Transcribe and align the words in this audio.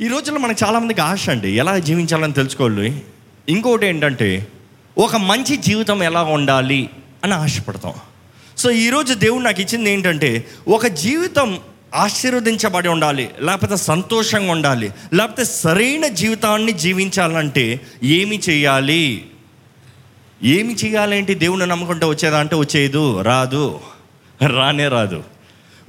ఈ 0.00 0.06
రోజుల్లో 0.06 0.40
మనకు 0.40 0.64
చాలామందికి 0.64 1.00
ఆశ 1.00 1.30
అండి 1.30 1.50
ఎలా 1.50 1.78
జీవించాలని 1.78 2.32
తెలుసుకోవాలి? 2.32 3.02
ఇంకోటి 3.48 3.86
ఏంటంటే 3.86 4.46
ఒక 4.98 5.16
మంచి 5.16 5.56
జీవితం 5.56 6.02
ఎలా 6.02 6.22
ఉండాలి 6.22 6.90
అని 7.24 7.34
ఆశపడతాం. 7.34 7.92
సో 8.56 8.70
ఈరోజు 8.70 9.14
దేవుడు 9.14 9.42
నాకు 9.42 9.60
ఇచ్చింది 9.60 9.90
ఏంటంటే 9.90 10.44
ఒక 10.68 10.86
జీవితం 10.86 11.60
ఆశీర్వదించబడి 11.94 12.88
ఉండాలి 12.88 13.30
లేకపోతే 13.40 13.76
సంతోషంగా 13.76 14.52
ఉండాలి 14.52 14.90
లేకపోతే 15.12 15.44
సరైన 15.44 16.06
జీవితాన్ని 16.06 16.72
జీవించాలంటే 16.72 17.80
ఏమి 18.02 18.40
చేయాలి? 18.50 19.26
ఏమి 20.42 20.74
చేయాలేంటి 20.74 21.34
దేవుని 21.34 21.66
నమ్ముకుంటే 21.66 22.06
వచ్చేదా 22.06 22.38
అంటే 22.38 22.56
వచ్చేదు 22.56 23.20
రాదు 23.20 23.80
రానే 24.56 24.88
రాదు. 24.88 25.24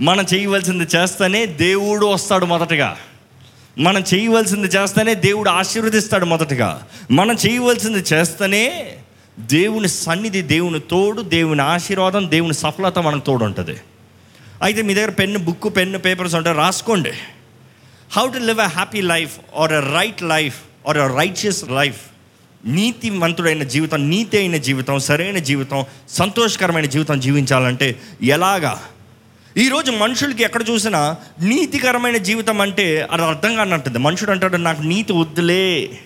మనం 0.02 0.26
చేయవలసింది 0.34 0.88
చేస్తేనే 0.96 1.46
దేవుడు 1.46 2.06
వస్తాడు 2.06 2.46
మొదటగా. 2.46 2.98
మనం 3.78 4.04
చేయవలసింది 4.14 4.68
చేస్తేనే 4.68 5.14
దేవుడు 5.16 5.50
ఆశీర్వదిస్తాడు 5.50 6.26
మొదటగా. 6.26 6.88
మనం 7.12 7.36
చేయవలసింది 7.36 8.04
చేస్తేనే 8.14 8.94
దేవుని 9.40 9.88
సన్నిధి 9.88 10.42
దేవుని 10.42 10.80
తోడు 10.80 11.22
దేవుని 11.22 11.62
ఆశీర్వాదం 11.62 12.30
దేవుని 12.30 12.54
సఫలత 12.54 13.00
మనకు 13.00 13.26
తోడు 13.26 13.44
ఉంటుంది 13.44 13.78
అయితే 14.62 14.82
మీ 14.82 14.94
దగ్గర 14.94 15.10
పెన్ను 15.10 15.40
బుక్ 15.40 15.78
పెన్ను 15.78 16.00
పేపర్స్ 16.00 16.36
ఉంటే 16.36 16.52
రాసుకోండి. 16.52 17.12
How 18.12 18.28
to 18.28 18.38
live 18.38 18.60
a 18.60 18.66
happy 18.66 19.02
life 19.02 19.38
or 19.58 19.74
a 19.74 19.80
right 19.80 20.24
life 20.24 20.56
or 20.88 20.98
a 20.98 21.08
righteous 21.08 21.64
life 21.72 22.02
నీతివంతుడైన 22.66 23.64
జీవితం 23.64 24.10
నీతి 24.10 24.38
అయిన 24.38 24.58
జీవితం 24.58 25.00
సరైన 25.00 25.38
జీవితం 25.38 25.86
సంతోషకరమైన 26.10 26.86
జీవితం 26.86 27.20
జీవించాలంటే 27.20 28.02
ఎలాగా? 28.24 28.82
ఈరోజు 29.58 29.92
మనుషులకి 29.92 30.44
ఎక్కడ 30.44 30.70
చూసినా 30.70 31.16
నీతికరమైన 31.42 32.18
జీవితం 32.18 32.62
అంటే 32.62 33.08
అది 33.12 33.24
అర్థం 33.24 33.56
కానట్టుంది. 33.56 33.98
మనుషుడు 33.98 34.32
అంటాడు 34.32 34.58
నాకు 34.58 34.82
నీతి 34.82 35.14
వద్దులే. 35.14 36.00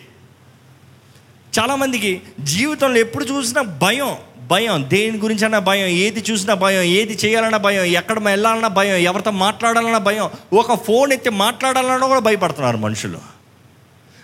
చాలామందికి 1.60 2.22
జీవితంలో 2.40 3.00
ఎప్పుడు 3.00 3.26
చూసినా 3.26 3.62
భయం 3.62 4.16
భయం. 4.48 4.86
దేని 4.88 5.18
గురించి 5.18 5.44
అన్నా 5.44 5.60
భయం 5.60 5.88
ఏది 5.88 6.24
చూసినా 6.32 6.54
భయం 6.54 6.82
ఏది 6.82 7.14
చేయాలన్నా 7.26 7.58
భయం 7.58 7.84
ఎక్కడ 7.84 8.20
వెళ్ళాలన్నా 8.20 8.68
భయం 8.68 8.96
ఎవరితో 8.96 9.32
మాట్లాడాలన్నా 9.32 9.98
భయం. 9.98 10.30
ఒక 10.54 10.84
ఫోన్ 10.84 11.14
ఎత్తి 11.14 11.30
మాట్లాడాలన్నా 11.30 12.08
కూడా 12.08 12.20
భయపడుతున్నారు 12.20 12.78
మనుషులు. 12.78 13.20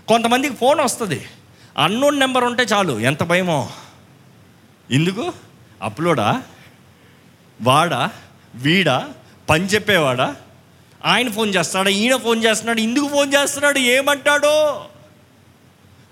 కొంతమందికి 0.07 0.55
ఫోన్ 0.55 0.79
వస్తుంది. 0.79 1.25
అన్నోన్ 1.77 2.19
నెంబర్ 2.19 2.43
ఉంటే 2.43 2.63
చాలు 2.63 2.99
ఎంత 2.99 3.23
భయమో. 3.23 3.69
ఎందుకు? 4.91 5.33
అప్లోడా? 5.81 6.41
వాడా? 7.61 8.09
వీడా? 8.55 9.09
పని 9.49 9.65
చెప్పేవాడా? 9.65 10.35
ఆయన 11.05 11.31
ఫోన్ 11.31 11.55
చేస్తాడా 11.55 11.89
ఈయన 11.89 12.15
ఫోన్ 12.15 12.43
చేస్తున్నాడు? 12.43 12.79
ఇందుకు 12.79 13.07
ఫోన్ 13.07 13.33
చేస్తున్నాడు? 13.33 13.79
ఏమంటాడో? 13.79 14.85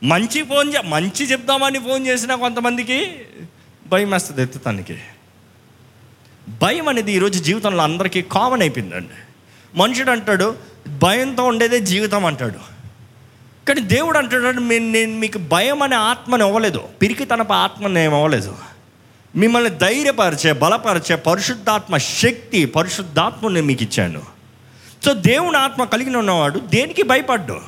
మంచి 0.03 0.43
ఫోన్ 0.43 0.73
చే 0.73 0.81
మంచి 0.81 1.25
చెప్దామని 1.25 1.79
ఫోన్ 1.79 2.07
చేసినా 2.07 2.35
కొంతమందికి 2.35 3.15
భయం 3.87 4.11
వేస్తుంది 4.11 4.41
ఎత్తుతానికి. 4.41 4.97
భయం 6.49 6.87
అనేది 6.87 7.13
ఈరోజు 7.13 7.43
జీవితంలో 7.43 7.83
అందరికీ 7.83 8.21
కామన్ 8.21 8.61
అయిపోయిందండి. 8.61 9.13
మనుషుడు 9.75 10.11
అంటాడు 10.11 10.55
భయంతో 10.97 11.43
ఉండేదే 11.43 11.79
జీవితం 11.79 12.25
అంటాడు. 12.25 12.73
కానీ 13.67 13.81
దేవుడు 13.81 14.17
అంటాడు 14.17 14.59
నేను 14.59 14.91
నేను 14.91 15.13
మీకు 15.13 15.37
భయం 15.37 15.81
అనే 15.81 15.95
ఆత్మని 15.95 16.45
ఇవ్వలేదు. 16.45 16.79
పిరికి 17.01 17.25
తనప 17.25 17.51
ఆత్మని 17.51 18.03
ఏమి 18.03 18.15
ఇవ్వలేదు. 18.15 18.57
మిమ్మల్ని 19.35 19.69
ధైర్యపరిచే 19.69 20.53
బలపరిచే 20.53 21.15
పరిశుద్ధాత్మ 21.15 21.97
శక్తి 21.97 22.65
పరిశుద్ధాత్మని 22.65 23.53
నేను 23.53 23.67
మీకు 23.67 23.83
ఇచ్చాను. 23.83 24.21
సో 25.05 25.13
దేవుని 25.13 25.57
ఆత్మ 25.57 25.83
కలిగిన 25.83 26.17
ఉన్నవాడు 26.17 26.59
దేనికి 26.59 27.03
భయపడ్డు? 27.03 27.61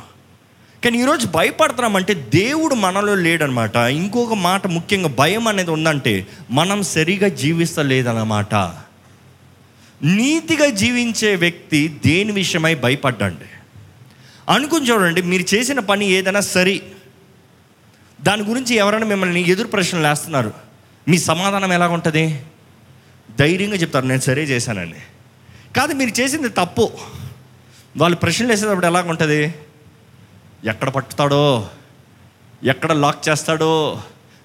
కానీ 0.83 1.01
ఈరోజు 1.01 1.27
భయపడుతున్నామంటే 1.27 2.13
దేవుడు 2.13 2.75
మనలో 2.75 3.15
లేడనమాట. 3.15 3.75
ఇంకొక 3.75 4.33
మాట 4.33 4.67
ముఖ్యంగా 4.67 5.07
భయం 5.07 5.47
అనేది 5.47 5.71
ఉందంటే 5.71 6.27
మనం 6.51 6.83
సరిగా 6.83 7.27
జీవిస్తలేదన్నమాట. 7.27 8.55
నీతిగా 10.03 10.69
జీవించే 10.69 11.35
వ్యక్తి 11.35 11.99
దేని 12.05 12.31
విషయమై 12.31 12.75
భయపడ్డండి? 12.75 13.45
అనుకుని 14.49 14.89
చూడండి 14.89 15.21
మీరు 15.21 15.55
చేసిన 15.55 15.79
పని 15.79 16.05
ఏదైనా 16.05 16.39
సరి. 16.39 16.81
దాని 18.21 18.43
గురించి 18.43 18.75
ఎవరైనా 18.75 19.05
మిమ్మల్ని 19.05 19.49
ఎదురు 19.49 19.67
ప్రశ్నలు 19.67 20.07
వేస్తున్నారు. 20.07 20.64
మీ 21.07 21.17
సమాధానం 21.17 21.73
ఎలా 21.73 21.87
ఉంటుంది 21.87 22.41
ధైర్యంగా 23.39 23.75
చెప్తారు 23.75 24.05
నేను 24.05 24.19
సరే 24.19 24.43
చేశానండి 24.43 24.97
కాదు 25.75 25.93
మీరు 25.93 26.21
చేసింది 26.21 26.49
తప్పు. 26.49 26.91
వాళ్ళు 27.97 28.17
ప్రశ్నలు 28.17 28.51
వేసేటప్పుడు 28.51 28.85
ఎలాగ 28.85 29.09
ఉంటుంది 29.09 29.55
ఎక్కడ 30.65 30.89
పట్టుతాడో? 30.89 31.69
ఎక్కడ 32.63 32.91
లాక్ 32.91 33.29
చేస్తాడో? 33.29 34.01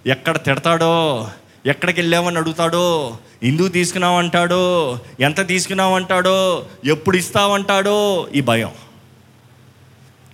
ఎక్కడ 0.06 0.36
తిడతాడో? 0.36 1.28
ఎక్కడికి 1.66 2.00
వెళ్ళామని 2.00 2.38
అడుగుతాడో? 2.38 3.18
ఎందుకు 3.42 3.68
తీసుకున్నామంటాడో 3.68 4.98
ఎంత 5.20 5.46
తీసుకున్నావంటాడో? 5.46 6.66
ఎప్పుడు 6.84 7.16
ఇస్తామంటాడో 7.16 8.28
ఈ 8.34 8.40
భయం. 8.40 8.70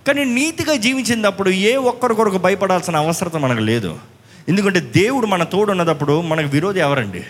కానీ 0.07 0.25
నీతిగా 0.25 0.75
జీవించినప్పుడు 0.75 1.49
ఏ 1.49 1.75
ఒక్కరికొరకు 1.75 2.37
భయపడాల్సిన 2.37 2.95
అవసరం 2.95 3.41
మనకు 3.41 3.59
లేదు. 3.59 3.99
ఎందుకంటే 4.49 4.79
దేవుడు 4.79 5.27
మన 5.27 5.43
తోడు 5.43 5.71
ఉన్నప్పుడు 5.71 6.21
మనకు 6.21 6.47
విరోధి 6.47 6.79
ఎవరండి? 6.79 7.23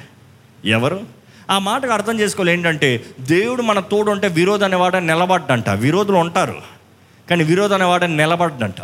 ఎవరు? 0.66 1.03
ఆ 1.50 1.59
మాటకు 1.59 1.91
అర్థం 1.91 2.19
చేసుకోవాలి 2.19 2.53
ఏంటంటే 2.53 3.05
దేవుడు 3.19 3.61
మన 3.61 3.79
తోడు 3.79 4.11
ఉంటే 4.11 4.28
విరోధి 4.28 4.63
అనేవాడ 4.63 4.95
నిలబడ్డంట. 4.97 5.69
విరోధులు 5.69 6.17
ఉంటారు 6.17 6.61
కానీ 7.29 7.44
విరోధి 7.44 7.73
అనేవాడ 7.73 8.05
నిలబడ్డంట. 8.05 8.81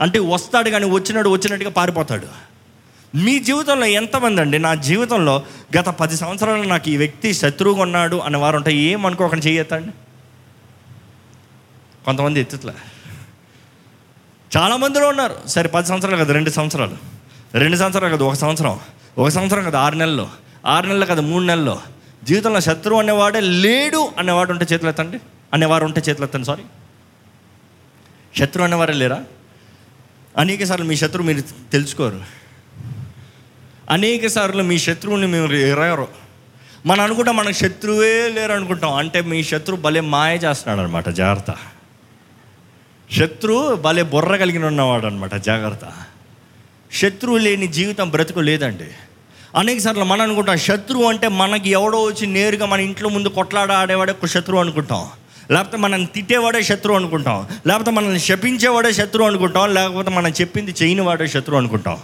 అంటే 0.00 0.18
వస్తాడు 0.18 0.70
కానీ 0.70 0.90
వచ్చినాడు 0.90 1.28
వచ్చినట్టుగా 1.28 1.70
పారిపోతాడు. 1.70 2.26
మీ 3.16 3.38
జీవితంలో 3.38 3.86
ఎంతమంది 3.86 4.40
అండి? 4.40 4.58
నా 4.58 4.74
జీవితంలో 4.74 5.42
గత 5.76 5.86
పది 5.86 6.16
సంవత్సరాలు 6.16 6.62
నాకు 6.62 6.90
ఈ 6.90 6.96
వ్యక్తి 6.96 7.34
శత్రువుగా 7.34 7.82
ఉన్నాడు 7.82 8.16
అనేవారు 8.16 8.56
ఉంటే 8.56 8.72
ఏమనుకోకుండా 8.72 9.46
చేయొద్దండి? 9.46 9.90
కొంతమంది 12.04 12.40
ఎత్తుట్లా 12.40 12.74
చాలా 14.56 14.76
మందిలో 14.76 15.08
ఉన్నారు. 15.08 15.48
సరే 15.48 15.68
పది 15.68 15.88
సంవత్సరాలు 15.88 16.24
కదా 16.24 16.34
రెండు 16.34 16.50
సంవత్సరాలు. 16.50 17.15
రెండు 17.54 17.76
సంవత్సరాలు 17.76 18.16
కదా 18.16 18.24
ఒక 18.24 18.34
సంవత్సరం. 18.34 18.80
ఒక 19.18 19.28
సంవత్సరం 19.28 19.64
కదా 19.64 19.80
ఆరు 19.80 19.94
నెలలు. 19.94 20.28
ఆరు 20.66 20.86
నెలలు 20.86 21.06
కదా 21.06 21.20
మూడు 21.20 21.44
నెలలు. 21.44 21.80
జీవితంలో 22.24 22.60
శత్రువు 22.60 23.00
అనేవాడే 23.00 23.40
లేడు 23.40 24.12
అనేవాడు 24.18 24.52
ఉంటే 24.52 24.66
చేతులు 24.72 24.88
ఎత్తండి. 24.88 25.18
అనేవారు 25.54 25.84
ఉంటే 25.84 26.02
చేతులు 26.08 26.26
ఎత్తండి 26.26 26.46
సారీ 26.46 26.62
శత్రువు 28.36 28.66
అనేవారే 28.66 28.94
లేరా? 28.94 29.24
అనేక 30.38 30.64
సార్లు 30.64 30.84
మీ 30.84 30.96
శత్రువు 30.96 31.26
మీరు 31.26 31.40
తెలుసుకోరు. 31.40 32.20
అనేక 33.90 34.26
సార్లు 34.26 34.62
మీ 34.62 34.78
శత్రువుని 34.78 35.26
మీరు 35.26 35.52
ఎరగరు. 35.52 36.08
మనం 36.86 37.00
అనుకుంటాం 37.00 37.36
మనకు 37.36 37.52
శత్రువే 37.52 38.28
లేరు 38.28 38.52
అనుకుంటాం. 38.52 38.94
అంటే 38.94 39.20
మీ 39.20 39.44
శత్రువు 39.44 39.80
భలే 39.80 40.00
మాయ 40.00 40.36
చేస్తున్నాడు 40.36 40.80
అనమాట 40.80 41.08
జాగ్రత్త. 41.08 41.54
శత్రువు 43.12 43.74
భలే 43.74 44.02
బుర్ర 44.02 44.36
కలిగిన 44.36 44.64
ఉన్నవాడు 44.64 45.06
అనమాట 45.06 45.34
జాగ్రత్త. 45.34 45.84
శత్రువు 46.92 47.36
లేని 47.36 47.66
జీవితం 47.66 48.10
బ్రతుకు 48.10 48.40
లేదండి 48.40 48.84
అనేక 49.56 49.78
సార్లు 49.78 50.04
మనం 50.04 50.20
అనుకుంటాం 50.20 50.56
శత్రువు 50.56 51.04
అంటే 51.04 51.28
మనకి 51.28 51.70
ఎవడో 51.70 52.02
వచ్చి 52.02 52.26
నేరుగా 52.26 52.66
మన 52.66 52.80
ఇంట్లో 52.80 53.08
ముందు 53.08 53.28
కొట్లాడ 53.28 53.72
ఆడేవాడే 53.72 54.12
ఒక 54.12 54.26
శత్రువు 54.26 54.60
అనుకుంటాం. 54.60 55.08
లేకపోతే 55.50 55.76
మనం 55.76 56.04
తిట్టేవాడే 56.04 56.62
శత్రువు 56.62 56.98
అనుకుంటాం. 56.98 57.48
లేకపోతే 57.66 57.90
మనల్ని 57.90 58.20
శపించేవాడే 58.20 58.92
శత్రువు 58.92 59.28
అనుకుంటాం. 59.28 59.74
లేకపోతే 59.74 60.10
మనం 60.10 60.30
చెప్పింది 60.30 60.74
చేయని 60.82 61.00
వాడే 61.00 61.26
శత్రువు 61.26 61.58
అనుకుంటాం. 61.58 61.98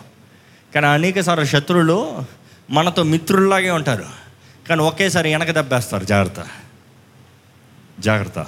కానీ 0.75 0.87
అనేక 0.87 1.21
సార్లు 1.21 1.45
శత్రువులు 1.45 2.25
మనతో 2.71 3.03
మిత్రుల్లాగే 3.03 3.71
ఉంటారు. 3.71 4.05
కానీ 4.69 4.83
ఒకేసారి 4.83 5.29
వెనక 5.29 5.51
దెబ్బేస్తారు. 5.51 6.05
జాగ్రత్త. 6.05 6.47
జాగ్రత్త. 8.01 8.47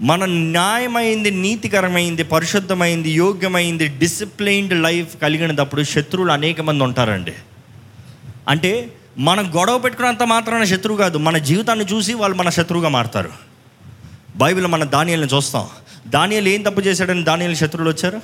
మన 0.00 0.24
న్యాయమైంది 0.24 1.30
నీతికరమైంది 1.30 2.24
పరిశుద్ధమైంది 2.24 3.10
యోగ్యమైంది 3.10 3.88
డిసిప్లైన్డ్ 3.88 4.82
లైఫ్ 4.82 5.16
కలిగినప్పుడు 5.22 5.82
శత్రువులు 5.82 6.32
అనేక 6.32 6.60
మంది 6.60 6.84
ఉంటారండి. 6.84 7.32
అంటే 8.48 8.92
మనం 9.18 9.52
గొడవ 9.56 9.78
పెట్టుకున్నంత 9.78 10.22
మాత్రాన 10.22 10.64
శత్రువు 10.64 10.98
కాదు. 10.98 11.18
మన 11.18 11.38
జీవితాన్ని 11.38 11.84
చూసి 11.84 12.14
వాళ్ళు 12.14 12.36
మన 12.36 12.48
శత్రువుగా 12.48 12.88
మారుతారు. 12.88 13.30
బైబిల్ 14.36 14.66
మన 14.66 14.84
దానియల్ని 14.84 15.36
చూస్తాం. 15.36 15.66
దానియలు 16.08 16.48
ఏం 16.48 16.62
తప్పు 16.62 16.80
చేశాడని 16.80 17.24
దానియలు 17.24 17.54
శత్రువులు 17.54 17.90
వచ్చారు? 17.90 18.20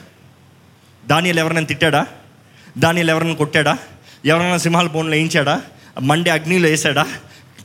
దానియలు 1.06 1.40
ఎవరైనా 1.40 1.60
తిట్టాడా? 1.60 2.06
దానియలు 2.78 3.10
ఎవరైనా 3.10 3.34
కొట్టాడా? 3.34 3.78
ఎవరైనా 4.26 4.56
సింహాల 4.56 4.86
బోన్లో 4.86 5.12
వేయించాడా? 5.12 5.62
మండే 6.02 6.30
అగ్నిలో 6.30 6.68
వేసాడా 6.68 7.06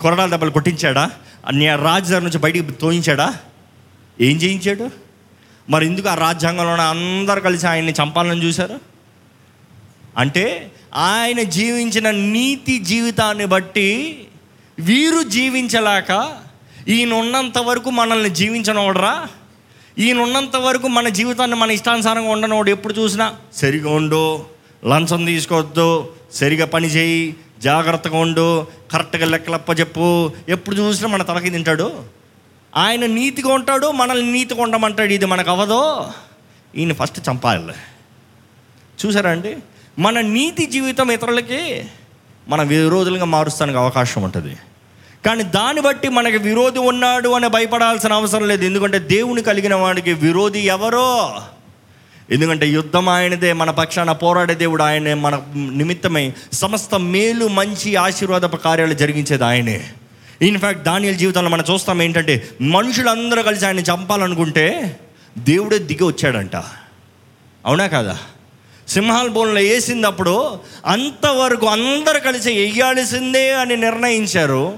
కొరడాల 0.02 0.30
దెబ్బలు 0.30 0.52
కొట్టించాడా? 0.52 1.12
రాజధాని 1.76 2.26
నుంచి 2.26 2.40
బయటికి 2.40 2.72
తోయించాడా? 2.72 3.36
ఏం 4.22 4.38
చేయించాడు? 4.38 4.90
మరి 5.70 5.86
ఎందుకు 5.86 6.10
ఆ 6.10 6.14
రాజ్యాంగంలో 6.14 6.74
అందరు 6.74 7.40
కలిసి 7.40 7.68
ఆయన్ని 7.68 7.92
చంపాలని 7.92 8.44
చూశారు? 8.44 8.80
అంటే 10.18 10.72
ఆయన 10.96 11.42
జీవించిన 11.42 12.12
నీతి 12.12 12.78
జీవితాన్ని 12.78 13.46
బట్టి 13.46 14.20
వీరు 14.80 15.24
జీవించలేక 15.24 16.36
ఈయన 16.88 17.14
ఉన్నంత 17.14 17.58
వరకు 17.58 17.90
మనల్ని 17.90 18.30
జీవించనోడరా? 18.30 19.28
ఈయన 20.00 20.20
ఉన్నంత 20.20 20.56
వరకు 20.56 20.88
మన 20.88 21.10
జీవితాన్ని 21.10 21.58
మన 21.58 21.72
ఇష్టానుసారంగా 21.72 22.30
ఉండనోడు 22.30 22.70
ఎప్పుడు 22.70 22.94
చూసినా? 22.94 23.36
సరిగా 23.56 23.90
ఉండు 23.90 24.46
లంచం 24.86 25.26
తీసుకోవద్దు 25.26 26.14
సరిగా 26.34 26.66
పని 26.66 26.88
చేయి 26.88 27.36
జాగ్రత్తగా 27.62 28.18
ఉండు 28.18 28.68
కరెక్ట్గా 28.92 29.26
లెక్కలప్ప 29.26 29.80
చెప్పు 29.80 30.32
ఎప్పుడు 30.50 30.76
చూసినా 30.76 31.10
మన 31.10 31.24
తలకి 31.24 31.50
తింటాడు? 31.50 32.16
ఆయన 32.78 33.06
నీతిగా 33.06 33.54
ఉంటాడు 33.54 33.92
మనల్ని 33.92 34.32
నీతిగా 34.32 34.62
ఉండమంటాడు 34.62 35.14
ఇది 35.14 35.26
మనకు 35.26 35.52
అవ్వదో 35.52 36.12
ఈయన 36.76 36.94
ఫస్ట్ 36.94 37.30
చంపాలి. 37.30 37.74
చూసారా 39.06 39.32
అండి? 39.32 39.58
మన 40.00 40.22
నీతి 40.22 40.66
జీవితం 40.66 41.12
ఇతరులకి 41.12 41.86
మన 42.48 42.62
విరోధులుగా 42.62 43.26
మారుస్తానికి 43.26 43.78
అవకాశం 43.78 44.24
ఉంటుంది. 44.24 44.58
కానీ 45.26 45.44
దాన్ని 45.44 45.82
బట్టి 45.82 46.10
మనకి 46.10 46.38
విరోధి 46.38 46.80
ఉన్నాడు 46.80 47.30
అని 47.30 47.48
భయపడాల్సిన 47.48 48.14
అవసరం 48.14 48.48
లేదు. 48.48 48.66
ఎందుకంటే 48.66 49.00
దేవుని 49.00 49.44
కలిగిన 49.44 49.76
వాడికి 49.76 50.14
విరోధి 50.14 50.60
ఎవరో? 50.60 51.42
ఎందుకంటే 52.32 52.68
యుద్ధం 52.68 53.10
ఆయనదే 53.10 53.54
మన 53.54 53.72
పక్షాన 53.72 54.12
పోరాడే 54.12 54.54
దేవుడు 54.54 54.84
ఆయనే. 54.84 55.14
మన 55.14 55.42
నిమిత్తమై 55.56 56.34
సమస్త 56.54 56.96
మేలు 56.96 57.48
మంచి 57.48 57.96
ఆశీర్వాదపు 57.96 58.58
కార్యాలు 58.58 58.94
జరిగించేది 58.94 59.46
ఆయనే. 59.46 59.92
ఇన్ఫ్యాక్ట్ 60.42 60.84
దానియల 60.84 61.14
జీవితంలో 61.14 61.50
మనం 61.50 61.64
చూస్తాం 61.74 62.02
ఏంటంటే 62.02 62.50
మనుషులందరూ 62.62 63.44
కలిసి 63.44 63.66
ఆయన 63.66 63.80
చంపాలనుకుంటే 63.80 65.00
దేవుడే 65.38 65.78
దిగి 65.78 66.04
వచ్చాడంట. 66.04 66.56
అవునా 67.66 67.88
కాదా? 67.88 68.18
సింహాల 68.88 69.28
బోన్లో 69.28 69.62
వేసినప్పుడు 69.62 70.60
అంతవరకు 70.86 71.66
అందరు 71.66 72.20
కలిసి 72.20 72.50
వేయాల్సిందే 72.50 73.54
అని 73.54 73.78
నిర్ణయించారు. 73.78 74.78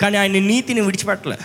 కానీ 0.00 0.18
ఆయన 0.18 0.32
నీతిని 0.32 0.80
విడిచిపెట్టలే. 0.80 1.38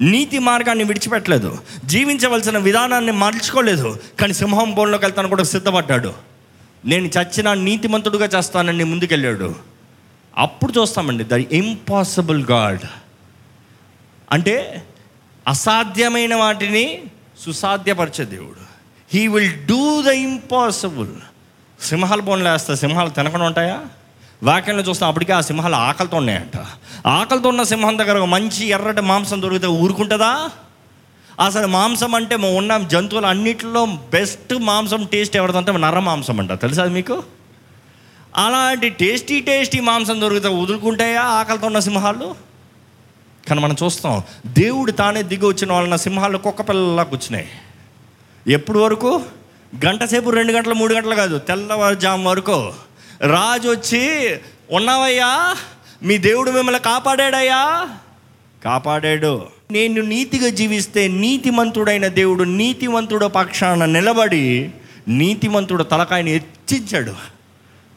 నీతి 0.00 0.38
మార్గాన్ని 0.38 0.84
విడిచిపెట్టలేదు. 0.84 1.58
జీవించవలసిన 1.84 2.58
విధానాన్ని 2.58 3.12
మార్చుకోలేదు. 3.12 4.00
కానీ 4.20 4.32
సింహం 4.32 4.74
బోన్లోకి 4.74 5.04
వెళ్తాను 5.04 5.28
కూడా 5.28 5.42
సిద్ధపడ్డాడు. 5.42 6.12
నేను 6.84 7.06
చచ్చిన 7.06 7.54
నీతిమంతుడుగా 7.54 8.28
చేస్తానని 8.38 8.84
ముందుకెళ్ళాడు. 8.84 9.54
అప్పుడు 10.38 10.80
చూస్తామండి 10.80 11.24
ద 11.24 11.32
ఇంపాసిబుల్ 11.32 12.44
గాడ్. 12.50 12.80
అంటే 14.32 14.86
అసాధ్యమైన 15.48 16.34
వాటిని 16.34 17.02
సుసాధ్యపరిచే 17.40 18.24
దేవుడు. 18.24 18.70
He 19.14 19.26
will 19.26 19.66
do 19.66 20.02
the 20.02 20.06
impossible. 20.06 21.14
సింహాలు 21.82 22.22
బోన్లు 22.22 22.48
వేస్తా 22.48 22.74
సింహాలు 22.74 23.10
తినకుండా 23.10 23.46
ఉంటాయా? 23.46 23.80
వాక్యంలో 24.42 24.82
చూస్తాం 24.82 25.08
అప్పటికే 25.08 25.32
ఆ 25.32 25.40
సింహాలు 25.40 25.74
ఆకలితో 25.74 26.16
ఉన్నాయంట. 26.16 26.66
ఆకలితో 27.06 27.48
ఉన్న 27.48 27.62
సింహం 27.62 27.98
దగ్గర 27.98 28.24
మంచి 28.24 28.66
ఎర్రటి 28.66 29.00
మాంసం 29.00 29.42
దొరికితే 29.42 29.66
ఊరుకుంటుందా? 29.66 30.50
అసలు 31.44 31.66
మాంసం 31.66 32.14
అంటే 32.14 32.36
మా 32.36 32.48
ఉన్న 32.48 32.78
జంతువులు 32.78 33.26
అన్నిటిలో 33.26 33.86
బెస్ట్ 33.86 34.54
మాంసం 34.54 35.04
టేస్ట్ 35.04 35.36
ఎవరిదంటే 35.36 35.72
నర 35.72 35.98
మాంసం 35.98 36.40
అంట. 36.40 36.52
తెలుసా 36.52 36.84
మీకు? 36.84 37.22
అలాంటి 38.36 38.88
టేస్టీ 38.88 39.40
టేస్టీ 39.40 39.80
మాంసం 39.80 40.20
దొరికితే 40.20 40.48
వదులుకుంటాయా 40.48 41.22
ఆకలితో 41.22 41.66
ఉన్న 41.66 41.78
సింహాలు? 41.78 42.34
కానీ 43.48 43.60
మనం 43.60 43.76
చూస్తాం 43.84 44.22
దేవుడు 44.46 44.92
తానే 44.92 45.22
దిగి 45.22 45.46
వచ్చిన 45.46 45.72
వాళ్ళ 45.72 45.96
సింహాలు 45.96 46.38
కుక్క 46.38 46.68
పిల్లలా 46.68 47.02
కూర్చున్నాయి 47.02 47.48
ఎప్పుడు 48.48 48.78
వరకు? 48.78 49.22
గంట 49.86 50.04
సేపు 50.04 50.30
రెండు 50.30 50.52
గంటలు 50.52 50.74
మూడు 50.74 50.94
గంటలు 50.94 51.14
కాదు 51.14 51.38
తెల్లవారుజాము 51.38 52.30
వరకు. 52.30 52.72
రాజు 53.20 53.68
వచ్చి 53.68 54.36
ఉన్నావయ్యా? 54.70 55.56
మీ 56.02 56.18
దేవుడు 56.18 56.50
మిమ్మల్ని 56.50 56.80
కాపాడాడయ్యా? 56.80 57.88
కాపాడాడు. 58.64 59.46
నేను 59.70 60.02
నీతిగా 60.02 60.48
జీవిస్తే 60.48 61.08
నీతిమంతుడైన 61.08 62.06
దేవుడు 62.06 62.44
నీతిమంతుడు 62.44 63.26
పక్షాన 63.26 63.84
నిలబడి 63.84 64.70
నీతిమంతుడు 65.08 65.82
తలకాయని 65.82 66.30
హెచ్చించాడు. 66.30 67.39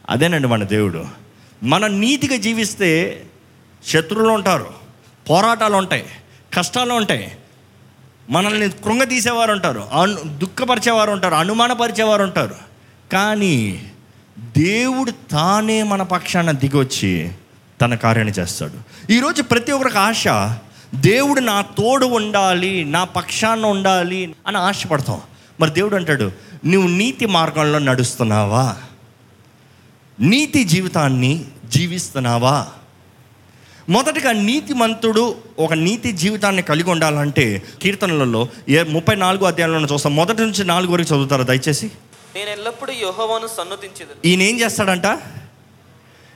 అదేనండి 0.09 0.47
మన 0.47 0.63
దేవుడు. 0.63 1.05
మనం 1.63 2.01
నీతిగా 2.01 2.35
జీవిస్తే 2.35 3.23
శత్రువులు 3.87 4.29
ఉంటారు 4.29 4.73
పోరాటాలు 5.29 5.75
ఉంటాయి 5.75 6.05
కష్టాలు 6.57 6.93
ఉంటాయి. 6.93 7.31
మనల్ని 8.29 8.69
కృంగతీసేవారు 8.69 9.51
ఉంటారు 9.51 9.79
అను 9.79 10.37
దుఃఖపరిచేవారు 10.37 11.11
ఉంటారు 11.11 11.35
అనుమానపరిచేవారు 11.35 12.23
ఉంటారు. 12.23 12.55
కానీ 13.11 13.91
దేవుడు 14.57 15.11
తానే 15.11 15.83
మన 15.83 16.01
పక్షాన 16.01 16.51
దిగొచ్చి 16.51 17.31
తన 17.81 17.95
కార్యాన్ని 17.95 18.33
చేస్తాడు. 18.33 19.11
ఈరోజు 19.11 19.41
ప్రతి 19.41 19.71
ఒక్కరికి 19.71 19.97
ఆశ 19.97 20.27
దేవుడు 20.95 21.39
నా 21.39 21.61
తోడు 21.61 22.05
ఉండాలి 22.05 22.85
నా 22.85 23.03
పక్షాన 23.03 23.65
ఉండాలి 23.65 24.35
అని 24.47 24.57
ఆశపడతాం. 24.57 25.21
మరి 25.59 25.69
దేవుడు 25.69 25.95
అంటాడు 25.95 26.31
నువ్వు 26.65 26.89
నీతి 26.89 27.25
మార్గంలో 27.25 27.79
నడుస్తున్నావా? 27.79 28.75
నీతి 30.19 30.63
జీవితాన్ని 30.63 31.45
జీవిస్తున్నావా? 31.65 32.67
మొదటగా 33.89 34.31
నీతిమంతుడు 34.31 35.35
ఒక 35.59 35.73
నీతి 35.73 36.11
జీవితాన్ని 36.11 36.61
కలిగి 36.61 36.89
ఉండాలంటే 36.89 37.63
కీర్తనలలో 37.81 38.47
ఏ 38.69 38.83
ముప్పై 38.83 39.15
నాలుగు 39.15 39.45
అధ్యాయంలో 39.45 39.93
చూస్తాం. 39.93 40.15
మొదటి 40.15 40.41
నుంచి 40.41 40.65
నాలుగు 40.65 40.91
వరకు 40.91 41.07
చదువుతారా? 41.07 41.43
దయచేసి. 41.43 41.91
నేను 42.35 42.49
ఎల్లప్పుడూ 42.49 42.93
యెహోవాను 42.93 43.47
సన్నుతించదు 43.47 44.27
ఈయన 44.27 44.41
ఏం 44.41 44.59
చేస్తాడంట? 44.59 45.05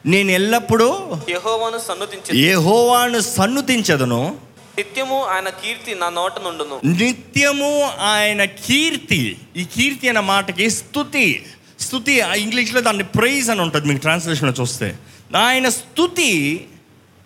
నేను 0.05 0.31
ఎల్లప్పుడూ 0.31 0.85
యెహోవాను 1.29 1.77
సన్నుతించదు 1.77 2.37
యెహోవాను 2.37 3.19
సన్నుతించదును. 3.19 4.37
నిత్యము 4.77 5.23
ఆయన 5.23 5.49
కీర్తి 5.49 5.95
నా 5.95 6.09
నోట 6.09 6.31
నుండును. 6.43 6.97
నిత్యము 6.97 7.83
ఆయన 7.83 8.43
కీర్తి. 8.43 9.37
ఈ 9.57 9.63
కీర్తి 9.63 10.09
అనే 10.09 10.19
మాటకి 10.19 10.69
స్థుతి. 10.69 11.45
స్థుతి 11.79 12.21
ఆ 12.21 12.33
ఇంగ్లీష్లో 12.33 12.81
దాన్ని 12.81 13.03
ప్రైజ్ 13.03 13.49
అని 13.49 13.61
ఉంటుంది 13.61 13.87
మీకు 13.87 13.99
ట్రాన్స్లేషన్లో 13.99 14.53
చూస్తే. 14.61 14.99
ఆయన 15.37 15.69
స్థుతి 15.69 16.67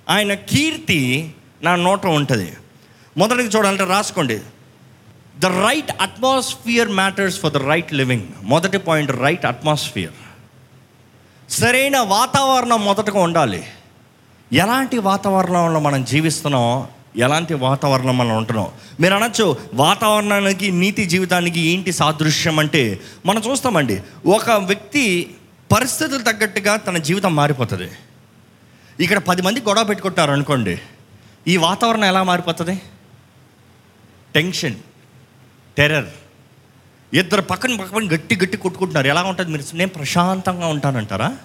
ఆయన 0.09 0.33
కీర్తి 0.33 1.33
నా 1.63 1.75
నోట 1.75 2.05
ఉంటుంది. 2.05 2.53
మొదటిది 3.17 3.47
చూడాలంటే 3.47 3.83
రాసుకోండి. 3.83 4.39
The 5.39 5.45
right 5.45 5.91
atmosphere 6.01 6.89
matters 6.89 7.39
for 7.39 7.53
the 7.53 7.57
right 7.57 7.93
living 7.93 8.27
మొదటి 8.41 8.77
పాయింట్ 8.77 9.11
రైట్ 9.11 9.45
అట్మాస్ఫియర్ 9.45 10.13
సరైన 11.51 11.99
వాతావరణం 11.99 12.85
మొదటగా 12.85 13.19
ఉండాలి. 13.19 13.63
ఎలాంటి 14.53 14.97
వాతావరణంలో 14.97 15.79
మనం 15.79 16.03
జీవిస్తున్నాం 16.03 16.87
ఎలాంటి 17.15 17.53
వాతావరణం 17.53 18.17
మనం 18.17 18.37
ఉంటున్నాం? 18.37 18.67
మీరు 18.99 19.13
అనొచ్చు 19.13 19.57
వాతావరణానికి 19.73 20.71
నీతి 20.71 21.05
జీవితానికి 21.05 21.59
ఏంటి 21.59 21.91
సాదృశ్యం 21.91 22.59
అంటే 22.59 22.99
మనం 23.25 23.41
చూస్తామండి 23.51 24.01
ఒక 24.25 24.51
వ్యక్తి 24.51 25.35
పరిస్థితులు 25.71 26.23
తగ్గట్టుగా 26.23 26.75
తన 26.75 26.97
జీవితం 26.97 27.35
మారిపోతుంది. 27.35 27.91
ఇక్కడ 28.99 29.17
పది 29.17 29.41
మంది 29.41 29.59
గొడవ 29.59 29.83
పెట్టుకుంటారు 29.83 30.31
అనుకోండి 30.31 30.81
ఈ 31.47 31.57
వాతావరణం 31.57 32.05
ఎలా 32.05 32.23
మారిపోతుంది? 32.23 32.81
Tension 34.35 34.75
terror. 35.77 36.05
ఇద్దరు 37.13 37.41
పక్కన 37.41 37.75
పక్కన 37.75 38.15
గట్టి 38.15 38.35
గట్టి 38.35 38.57
కొట్టుకుంటున్నారు. 38.57 39.07
ఎలా 39.07 39.23
ఉంటుంది 39.23 39.51
మీరు? 39.51 39.77
నేను 39.77 39.89
ప్రశాంతంగా 39.89 40.67
ఉంటానంటారా? 40.67 41.37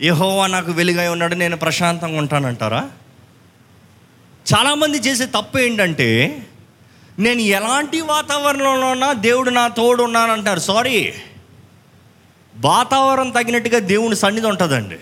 ఏహోవా 0.00 0.46
నాకు 0.46 0.72
వెలుగై 0.72 1.08
ఉన్నాడు 1.08 1.34
నేను 1.34 1.56
ప్రశాంతంగా 1.56 2.18
ఉంటానంటారా? 2.18 2.90
చాలామంది 4.54 4.98
చేసే 4.98 5.26
తప్పు 5.26 5.58
ఏంటంటే 5.58 6.42
నేను 7.18 7.40
ఎలాంటి 7.40 8.00
వాతావరణంలో 8.00 8.86
ఉన్నా 8.86 9.12
దేవుడు 9.12 9.50
నా 9.50 9.68
తోడు 9.68 10.02
ఉన్నానంటారు. 10.02 10.60
సారీ 10.60 11.14
వాతావరణం 12.56 13.30
తగినట్టుగా 13.30 13.78
దేవుని 13.78 14.16
సన్నిధి 14.16 14.46
ఉంటుందండి. 14.46 14.96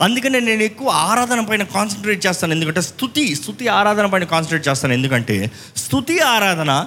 అందుకనే 0.00 0.40
నేను 0.40 0.62
ఎక్కువ 0.62 0.88
ఆరాధన 0.88 1.40
పైన 1.40 1.62
కాన్సన్ట్రేట్ 1.62 2.26
చేస్తాను. 2.26 2.52
ఎందుకంటే 2.52 2.80
స్థుతి 2.80 3.34
స్థుతి 3.34 3.68
ఆరాధన 3.68 4.06
పైన 4.06 4.24
కాన్సన్ట్రేట్ 4.24 4.68
చేస్తాను. 4.68 4.92
ఎందుకంటే 4.92 5.50
స్థుతి 5.76 6.18
ఆరాధన 6.18 6.86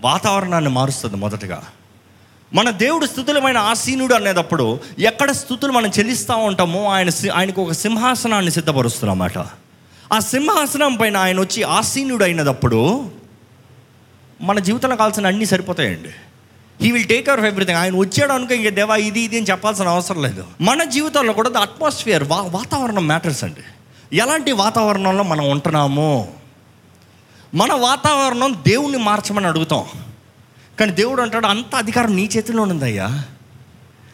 వాతావరణాన్ని 0.00 0.70
మారుస్తుంది 0.70 1.16
మొదటగా. 1.16 1.64
మన 2.54 2.70
దేవుడు 2.70 3.06
స్థుతులమైన 3.06 3.58
ఆసీనుడు 3.58 4.14
అనేటప్పుడు 4.14 4.80
ఎక్కడ 4.98 5.30
స్థుతులు 5.30 5.72
మనం 5.72 5.90
చెల్లిస్తూ 5.98 6.36
ఉంటామో 6.36 6.90
ఆయన 6.90 7.10
ఆయనకు 7.34 7.62
ఒక 7.62 7.72
సింహాసనాన్ని 7.72 8.50
సిద్ధపరుస్తున్నమాట 8.50 9.38
ఆ 10.12 10.18
సింహాసనం 10.18 10.94
పైన 10.94 11.16
ఆయన 11.16 11.40
వచ్చి 11.40 11.62
ఆసీనుడు 11.62 12.24
అయినప్పుడు 12.24 13.10
మన 14.40 14.58
జీవితంలో 14.58 14.96
కావాల్సిన 14.96 15.26
అన్నీ 15.26 15.44
సరిపోతాయండి. 15.44 16.08
He 16.84 16.92
will 16.92 17.04
take 17.04 17.28
our 17.28 17.44
everything 17.44 17.78
ఆయన 17.78 17.96
వచ్చాడు 17.96 18.32
అనుకో 18.32 18.54
ఇంక 18.54 18.68
దేవా 18.68 18.96
ఇది 18.96 19.20
ఇది 19.20 19.36
అని 19.36 19.46
చెప్పాల్సిన 19.46 19.88
అవసరం 19.88 20.22
లేదు. 20.22 20.44
మన 20.60 20.84
జీవితంలో 20.84 21.32
కూడా 21.32 21.48
ద 21.48 21.56
అట్మాస్ఫియర్ 21.56 22.24
వా 22.24 22.40
వాతావరణం 22.40 23.06
మ్యాటర్స్ 23.06 23.44
అండి. 23.44 23.60
ఎలాంటి 24.16 24.52
వాతావరణంలో 24.52 25.22
మనం 25.22 25.50
ఉంటున్నాము? 25.50 26.34
మన 27.54 27.72
వాతావరణం 27.72 28.54
దేవుణ్ణి 28.66 28.98
మార్చమని 28.98 29.46
అడుగుతాం. 29.46 29.84
కానీ 30.80 30.92
దేవుడు 30.92 31.22
అంటాడు 31.22 31.46
అంత 31.46 31.74
అధికారం 31.74 32.16
నీ 32.16 32.30
చేతిలో 32.36 32.62
ఉందయ్యా 32.62 33.24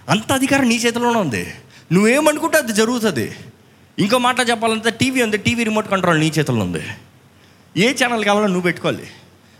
అంత 0.08 0.32
అధికారం 0.32 0.68
నీ 0.68 0.76
చేతిలోనే 0.76 1.18
ఉంది. 1.18 1.54
నువ్వేమనుకుంటే 1.92 2.58
అది 2.58 2.72
జరుగుతుంది. 2.72 3.32
ఇంకో 3.98 4.18
మాట 4.18 4.50
చెప్పాలంటే 4.50 4.90
టీవీ 4.90 5.22
ఉంది 5.22 5.36
టీవీ 5.36 5.64
రిమోట్ 5.64 5.90
కంట్రోల్ 5.90 6.20
నీ 6.20 6.32
చేతుల్లో 6.38 6.64
ఉంది. 6.64 6.82
ఏ 7.76 7.92
ఛానల్ 7.92 8.24
కావాలో 8.24 8.46
నువ్వు 8.46 8.62
పెట్టుకోవాలి. 8.62 9.10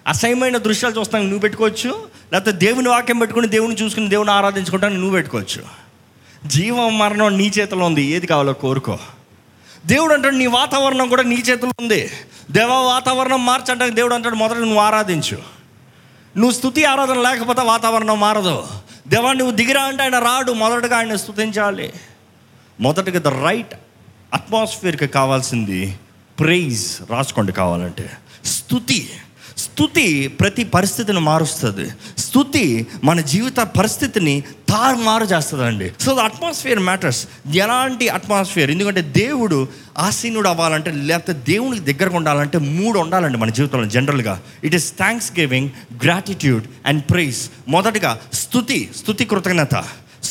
అసహ్యమైన 0.07 0.57
దృశ్యాలు 0.57 1.01
చూస్తాను 1.01 1.25
నువ్వు 1.25 1.39
పెట్టుకోవచ్చు 1.39 2.09
లేకపోతే 2.33 2.57
దేవుని 2.57 2.89
వాక్యం 2.89 3.19
పెట్టుకుని 3.19 3.49
దేవుని 3.49 3.75
చూసుకుని 3.75 4.09
దేవుని 4.09 4.31
ఆరాధించుకుంటాను 4.31 4.95
నువ్వు 4.95 5.11
పెట్టుకోవచ్చు. 5.11 5.63
జీవం 6.49 6.99
మరణం 6.99 7.39
నీ 7.39 7.53
చేతిలో 7.59 7.87
ఉంది 7.87 8.03
ఏది 8.03 8.27
కావాలో 8.27 8.53
కోరుకో. 8.53 8.99
దేవుడు 9.87 10.15
అంటాడు 10.15 10.35
నీ 10.35 10.47
వాతావరణం 10.47 11.09
కూడా 11.09 11.23
నీ 11.23 11.35
చేతిలో 11.35 11.73
ఉంది. 11.81 12.11
దేవ 12.51 12.73
వాతావరణం 12.73 13.47
మార్చంటే 13.47 13.91
దేవుడు 13.91 14.15
అంటాడు 14.15 14.35
మొదట 14.35 14.57
నువ్వు 14.57 14.79
ఆరాధించు. 14.79 15.37
నువ్వు 16.37 16.51
స్థుతి 16.51 16.85
ఆరాధన 16.85 17.19
లేకపోతే 17.19 17.63
వాతావరణం 17.63 18.21
మారదు. 18.21 18.67
దేవా 19.09 19.33
నువ్వు 19.33 19.57
దిగిరా 19.57 19.83
అంటే 19.83 20.03
ఆయన 20.03 20.19
రాడు 20.19 20.53
మొదటగా 20.53 20.97
ఆయన 20.97 21.17
స్థుతించాలి. 21.17 21.93
మొదటగా 22.81 23.19
ద 23.19 23.29
రైట్ 23.29 23.75
అట్మాస్ఫియర్కి 24.35 25.07
కావాల్సింది 25.07 25.95
ప్రైజ్ 26.41 27.11
రాసుకోండి 27.11 27.53
కావాలంటే. 27.53 28.11
స్థుతి 28.45 29.09
స్థుతి 29.59 30.29
ప్రతి 30.29 30.65
పరిస్థితిని 30.65 31.21
మారుస్తుంది. 31.21 31.91
స్థుతి 32.19 32.87
మన 33.05 33.21
జీవిత 33.21 33.57
పరిస్థితిని 33.57 34.43
తారుమారు 34.69 35.25
చేస్తుందండి. 35.25 35.93
సో 36.01 36.15
ద 36.15 36.19
అట్మాస్ఫియర్ 36.19 36.79
మ్యాటర్స్ 36.79 37.29
ఎలాంటి 37.55 38.09
అట్మాస్ఫియర్ 38.09 38.71
ఎందుకంటే 38.71 39.03
దేవుడు 39.03 39.69
ఆసీనుడు 39.99 40.49
అవ్వాలంటే 40.49 40.93
లేకపోతే 40.93 41.33
దేవునికి 41.33 41.93
దగ్గరకు 41.93 42.17
ఉండాలంటే 42.17 42.59
మూడు 42.59 42.99
ఉండాలండి 42.99 43.39
మన 43.39 43.51
జీవితంలో 43.51 43.89
జనరల్గా. 43.89 44.43
It 44.65 44.75
is 44.75 44.93
thanksgiving 45.39 45.71
gratitude 46.05 46.65
and 46.87 47.05
praise 47.11 47.51
మొదటగా 47.69 48.21
స్థుతి 48.33 48.91
స్థుతి 48.97 49.25
కృతజ్ఞత. 49.25 49.85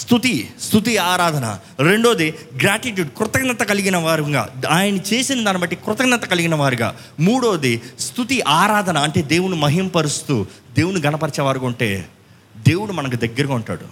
స్థుతి 0.09 0.49
స్థుతి 0.61 0.97
ఆరాధన. 0.97 1.59
రెండోది 1.79 2.33
గ్రాటిట్యూడ్ 2.61 3.09
కృతజ్ఞత 3.17 3.63
కలిగిన 3.63 3.97
వారుగా. 3.97 4.49
ఆయన 4.69 4.97
చేసిన 4.97 5.43
దాన్ని 5.43 5.61
బట్టి 5.61 5.75
కృతజ్ఞత 5.75 6.25
కలిగిన 6.25 6.55
వారుగా. 6.55 6.95
మూడోది 7.19 7.81
స్థుతి 7.99 8.41
ఆరాధన 8.41 8.97
అంటే 8.97 9.21
దేవుని 9.21 9.55
మహింపరుస్తూ 9.55 10.45
దేవుని 10.73 11.01
గణపరిచేవారుగా 11.01 11.65
ఉంటే 11.65 12.09
దేవుడు 12.57 12.91
మనకు 12.91 13.15
దగ్గరగా 13.15 13.53
ఉంటాడు. 13.53 13.85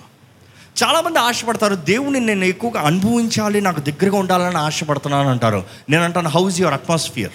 చాలామంది 0.83 1.19
ఆశపడతారు 1.19 1.75
దేవుని 1.75 2.19
నేను 2.19 2.45
ఎక్కువగా 2.45 2.81
అనుభవించాలి 2.81 3.61
నాకు 3.61 3.79
దగ్గరగా 3.79 4.17
ఉండాలని 4.17 4.57
ఆశపడుతున్నాను 4.57 5.29
అంటారు. 5.29 5.63
నేను 5.89 6.03
అంటాను 6.03 6.29
హౌస్ 6.29 6.59
యువర్ 6.59 6.73
అట్మాస్ఫియర్ 6.73 7.31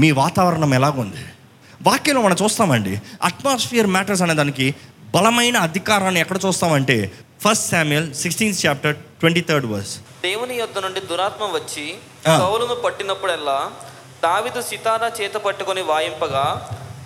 మీ 0.00 0.10
వాతావరణం 0.10 0.74
ఎలాగుంది? 0.74 1.24
వాక్యంలో 1.82 2.22
మనం 2.22 2.36
చూస్తామండి 2.42 3.00
అట్మాస్ఫియర్ 3.22 3.86
మ్యాటర్స్ 3.86 4.22
అనే 4.22 4.34
దానికి 4.34 4.74
బలమైన 5.14 5.56
అధికారాన్ని 5.58 6.20
ఎక్కడ 6.20 6.38
చూస్తామంటే 6.46 6.96
first 7.44 7.70
Samuel 7.70 8.14
sixteenth 8.14 8.66
chapter 8.66 8.94
twenty 9.20 9.40
third 9.40 9.66
verse. 9.66 9.92
దేవుని 10.22 10.54
యొద్ద 10.58 10.78
నుండి 10.78 11.00
దురాత్మ 11.00 11.44
వచ్చి 11.54 11.84
ఆ. 12.28 12.38
సౌలును 12.38 12.74
పట్టినప్పుడల్లా 12.84 13.58
దావిదు 14.22 14.60
సితారా 14.60 15.12
చేత 15.20 15.36
పట్టుకొని 15.36 15.82
వాయింపగా 15.82 16.44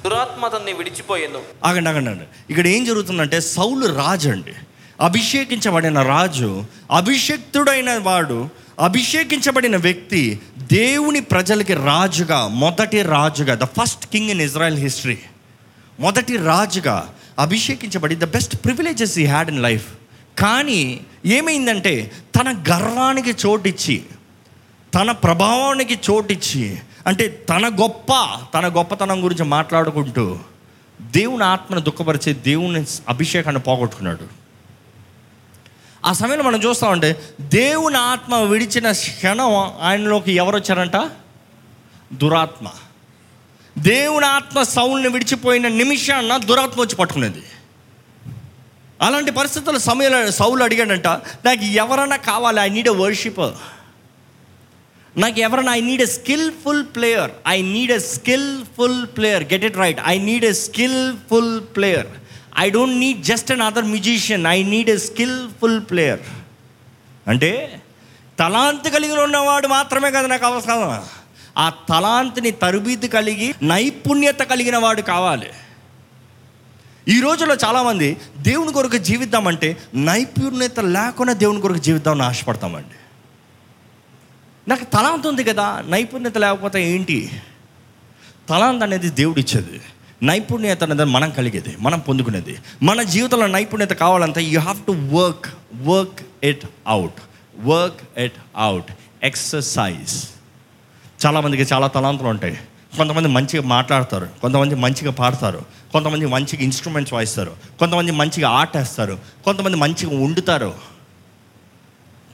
దురాత్మ 0.05 0.45
అతన్ని 0.45 0.73
విడిచిపోయాను. 0.73 1.41
ఆగండి 1.65 1.89
ఆగండి 1.89 2.11
ఆగండి. 2.11 2.27
ఇక్కడ 2.51 2.67
ఏం 2.67 2.85
జరుగుతుందంటే 2.85 3.41
సౌలు 3.49 3.87
రాజు 3.95 4.29
అండి 4.29 4.55
అభిషేకించబడిన 4.99 6.03
రాజు 6.03 6.51
అభిషక్తుడైన 6.91 7.99
వాడు 7.99 8.39
అభిషేకించబడిన 8.81 9.77
వ్యక్తి 9.77 10.23
దేవుని 10.73 11.21
ప్రజలకి 11.21 11.75
రాజుగా 11.85 12.49
మొదటి 12.55 13.03
రాజుగా 13.03 13.55
the 13.55 13.67
first 13.77 14.07
king 14.07 14.31
in 14.31 14.41
Israel 14.41 14.79
history. 14.79 15.19
మొదటి 16.01 16.37
రాజుగా 16.47 16.97
అభిషేకించబడి 17.39 18.17
the 18.17 18.25
best 18.25 18.65
privileges 18.65 19.19
he 19.19 19.25
had 19.25 19.51
in 19.51 19.63
life 19.63 19.87
కానీ 20.39 21.01
ఏమైందంటే 21.27 22.13
తన 22.37 22.65
గర్వానికి 22.71 23.31
చోటిచ్చి 23.47 24.05
తన 24.95 25.11
ప్రభావానికి 25.11 25.99
చోటిచ్చి 26.11 26.79
అంటే 27.07 27.29
తన 27.29 27.69
గొప్ప 27.81 28.13
తన 28.55 28.69
గొప్పతనం 28.69 29.25
గురించి 29.25 29.45
మాట్లాడుకుంటూ 29.45 30.39
దేవుని 31.01 31.45
ఆత్మను 31.45 31.81
దుఃఖపరిచే 31.81 32.33
దేవుని 32.33 32.85
అభిషేకాన్ని 33.09 33.63
పోగొట్టుకున్నాడు. 33.63 34.27
ఆ 36.05 36.13
సమయంలో 36.13 36.45
మనం 36.45 36.65
చూస్తామంటే 36.65 37.35
దేవుని 37.41 37.97
ఆత్మ 37.97 38.35
విడిచిన 38.37 38.93
క్షణం 38.93 39.55
ఆయనలోకి 39.81 40.33
ఎవరు 40.33 40.57
వచ్చారంట 40.57 40.97
దురాత్మ. 42.13 42.69
దేవుని 43.79 44.27
ఆత్మ 44.27 44.63
సౌల్ని 44.63 45.09
విడిచిపోయిన 45.09 45.69
నిమిషాన్న 45.69 46.37
దురాత్మ 46.37 46.81
వచ్చి 46.81 46.97
పట్టుకునేది. 46.97 47.43
అలాంటి 49.01 49.31
పరిస్థితుల్లో 49.31 49.81
సమయంలో 49.81 50.31
సౌలు 50.31 50.65
అడిగాడంట 50.65 51.07
నాకు 51.45 51.65
ఎవరన్నా 51.65 52.17
కావాలి 52.17 52.61
ఐ 52.61 52.69
నీడ్ 52.69 52.89
ఎ 52.89 52.91
వర్షిప్ 52.91 53.41
నాకు 55.19 55.41
ఎవరన్నా 55.41 55.75
I 55.75 55.81
need 55.81 56.03
a 56.03 56.07
skillful 56.07 56.85
player 56.97 57.31
I 57.49 57.63
need 57.63 57.93
a 57.93 57.99
skillful 57.99 59.07
player 59.07 59.43
get 59.43 59.65
it 59.65 59.77
right 59.77 60.01
I 60.07 60.19
need 60.19 60.45
a 60.45 60.53
skillful 60.53 61.61
player 61.77 62.07
I 62.59 62.71
don't 62.71 62.97
need 62.97 63.23
just 63.23 63.53
another 63.61 63.85
musician 63.85 64.47
I 64.47 64.63
need 64.63 64.91
a 64.91 64.97
skillful 64.97 65.81
player 65.81 66.21
అంటే 67.29 67.81
తలాంతి 68.39 68.91
కలిగి 68.91 69.23
ఉన్నవాడు 69.23 69.67
మాత్రమే 69.69 70.11
కదా 70.11 70.27
నాకు 70.27 70.47
అవసరం. 70.47 71.05
ఆ 71.59 71.69
తలాంతిని 71.69 72.51
తరబీతి 72.51 73.09
కలిగి 73.09 73.55
నైపుణ్యత 73.63 74.39
కలిగిన 74.39 74.77
వాడు 74.77 75.03
కావాలి. 75.03 75.47
ఈ 77.09 77.21
రోజుల్లో 77.21 77.57
చాలామంది 77.65 78.17
దేవుని 78.39 78.73
కొరకు 78.73 78.97
జీవిద్దామంటే 78.97 79.77
నైపుణ్యత 79.95 80.81
లేకుండా 80.81 81.33
దేవుని 81.33 81.61
కొరకు 81.61 81.79
జీవిద్దామని 81.79 82.23
ఆశపడతామండి. 82.23 82.99
నాకు 84.71 84.85
తలాంత 84.85 85.27
ఉంది 85.27 85.45
కదా 85.45 85.85
నైపుణ్యత 85.89 86.39
లేకపోతే 86.39 86.91
ఏంటి? 86.91 87.31
తలాంత 88.49 88.83
అనేది 88.83 89.11
దేవుడు 89.11 89.41
ఇచ్చేది 89.41 89.81
నైపుణ్యత 90.23 90.83
అనేది 90.85 91.05
మనం 91.05 91.31
కలిగేది 91.31 91.77
మనం 91.81 91.99
పొందుకునేది. 91.99 92.59
మన 92.83 93.03
జీవితంలో 93.03 93.47
నైపుణ్యత 93.47 93.91
కావాలంటే 93.91 94.43
you 94.43 94.61
have 94.61 94.81
to 94.83 94.93
work 94.93 95.47
work 95.75 96.21
it 96.45 96.67
out 96.87 97.21
work 97.59 98.19
it 98.19 98.39
out 98.57 98.93
exercise 99.23 100.38
చాలామందికి 101.27 101.75
చాలా 101.75 101.87
తలాంతులు 101.87 102.29
ఉంటాయి. 102.29 102.59
కొంతమంది 102.97 103.29
మంచిగా 103.29 103.63
మాట్లాడతారు 103.63 104.29
కొంతమంది 104.43 104.75
మంచిగా 104.75 105.11
పాడతారు 105.13 105.65
కొంతమంది 105.93 106.27
మంచిగా 106.27 106.63
ఇన్స్ట్రుమెంట్స్ 106.63 107.15
వాయిస్తారు 107.15 107.57
కొంతమంది 107.79 108.13
మంచిగా 108.13 108.49
ఆట 108.49 108.77
వేస్తారు 108.77 109.19
కొంతమంది 109.45 109.77
మంచిగా 109.77 110.25
వండుతారు. 110.25 110.75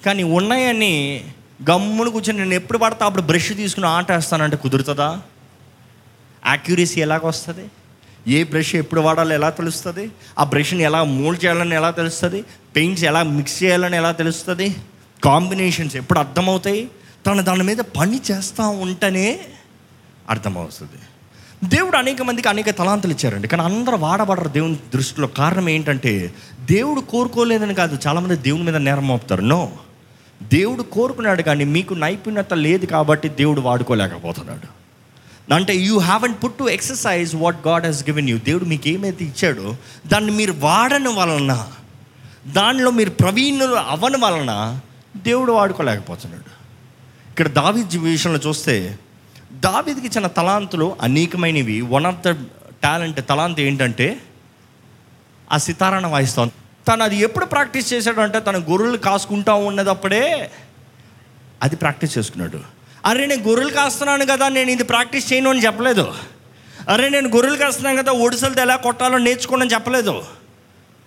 కానీ 0.07 0.23
ఉన్నాయని 0.23 1.25
గమ్మును 1.71 2.11
కూర్చొని 2.11 2.39
నేను 2.39 2.55
ఎప్పుడు 2.55 2.79
పడతా 2.79 3.07
అప్పుడు 3.07 3.23
బ్రష్ 3.23 3.53
తీసుకుని 3.53 3.87
ఆట 3.87 4.13
వేస్తానంటే 4.13 4.57
కుదురుతుందా? 4.57 5.21
యాక్యురసీ 6.47 7.01
ఎలాగ 7.01 7.21
వస్తుంది? 7.25 7.67
ఏ 8.29 8.45
బ్రష్ 8.45 8.75
ఎప్పుడు 8.75 9.01
వాడాలో 9.01 9.35
ఎలా 9.35 9.51
తెలుస్తుంది? 9.51 10.11
ఆ 10.39 10.45
బ్రష్ని 10.45 10.83
ఎలా 10.83 11.05
మోల్డ్ 11.05 11.45
చేయాలని 11.45 11.75
ఎలా 11.75 11.91
తెలుస్తుంది? 11.91 12.45
పెయింట్స్ 12.77 13.05
ఎలా 13.05 13.23
మిక్స్ 13.23 13.63
చేయాలని 13.63 13.97
ఎలా 13.97 14.13
తెలుస్తుంది? 14.13 14.77
కాంబినేషన్స్ 15.25 15.97
ఎప్పుడు 15.97 16.19
అర్థమవుతాయి? 16.19 16.89
తను 17.27 17.43
దాని 17.43 17.63
మీద 17.63 17.77
పని 17.77 18.21
చేస్తూ 18.31 18.69
ఉంటేనే 18.69 19.41
అర్థమవుతుంది. 20.31 21.03
దేవుడు 21.69 21.97
అనేక 21.97 22.23
మందికి 22.23 22.49
అనేక 22.49 22.71
తలాంతులు 22.71 23.13
ఇచ్చారండి. 23.13 23.49
కానీ 23.49 23.63
అందరూ 23.63 23.97
వాడబడరు 23.97 24.49
దేవుని 24.49 24.75
దృష్టిలో. 24.75 25.27
కారణం 25.27 25.69
ఏంటంటే 25.69 26.35
దేవుడు 26.61 27.01
కోరుకోలేదని 27.01 27.75
కాదు 27.75 27.99
చాలామంది 28.07 28.37
దేవుని 28.37 28.63
మీద 28.63 28.77
నేరం 28.77 29.07
మోపుతారు. 29.07 29.41
నో. 29.41 29.73
దేవుడు 30.43 30.83
కోరుకున్నాడు 30.83 31.43
కానీ 31.43 31.65
మీకు 31.65 31.95
నైపుణ్యత 31.95 32.55
లేదు 32.55 32.87
కాబట్టి 32.87 33.29
దేవుడు 33.29 33.61
వాడుకోలేకపోతున్నాడు. 33.61 34.85
అంటే 35.55 35.77
you 35.77 35.99
haven't 35.99 36.35
put 36.45 36.55
to 36.55 36.65
exercise 36.65 37.35
what 37.35 37.69
God 37.69 37.87
has 37.87 38.03
given 38.03 38.31
you 38.31 38.39
దేవుడు 38.39 38.65
మీకు 38.65 38.89
ఏమైతే 38.89 39.25
ఇచ్చాడో 39.25 39.77
దాన్ని 40.07 40.33
మీరు 40.33 40.53
వాడని 40.53 41.09
వలన 41.09 41.67
దానిలో 42.47 42.91
మీరు 42.91 43.11
ప్రవీణులు 43.11 43.75
అవ్వని 43.75 44.17
వలన 44.17 44.81
దేవుడు 45.17 45.53
వాడుకోలేకపోతున్నాడు. 45.53 46.54
ఇక్కడ 47.35 47.49
దావిద్ 47.49 47.97
విషయంలో 47.97 48.41
చూస్తే 48.49 48.99
దావిద్కి 49.53 50.07
ఇచ్చిన 50.07 50.27
తలాంతులు 50.27 50.97
అనేకమైనవి. 51.03 51.81
వన్ 51.81 52.07
ఆఫ్ 52.07 52.21
ద 52.27 52.31
టాలెంట్ 52.83 53.29
తలాంత్ 53.29 53.61
ఏంటంటే 53.61 54.21
ఆ 55.53 55.59
సితారాన్ని 55.59 56.11
వాయిస్తాం. 56.11 56.53
తను 56.89 57.03
అది 57.03 57.17
ఎప్పుడు 57.17 57.45
ప్రాక్టీస్ 57.45 57.93
చేశాడు 57.93 58.21
అంటే 58.21 58.41
తన 58.41 58.57
గొర్రెలు 58.57 58.97
కాసుకుంటా 58.97 59.55
ఉన్నదప్పుడే 59.55 60.51
అది 61.63 61.77
ప్రాక్టీస్ 61.77 62.19
చేసుకున్నాడు. 62.19 62.61
అరే 63.07 63.27
నేను 63.27 63.43
గొర్రెలు 63.43 63.73
కాస్తున్నాను 63.73 64.27
కదా 64.27 64.49
నేను 64.49 64.71
ఇది 64.71 64.83
ప్రాక్టీస్ 64.83 65.33
చేయను 65.33 65.51
అని 65.51 65.67
చెప్పలేదు. 65.67 66.15
అరే 66.89 67.09
నేను 67.09 67.29
గొర్రెలు 67.29 67.57
కాస్తున్నాను 67.57 68.03
కదా 68.03 68.13
ఒడిసలతో 68.13 68.63
ఎలా 68.63 68.77
కొట్టాలో 68.77 69.19
నేర్చుకోనని 69.19 69.75
చెప్పలేదు. 69.75 70.25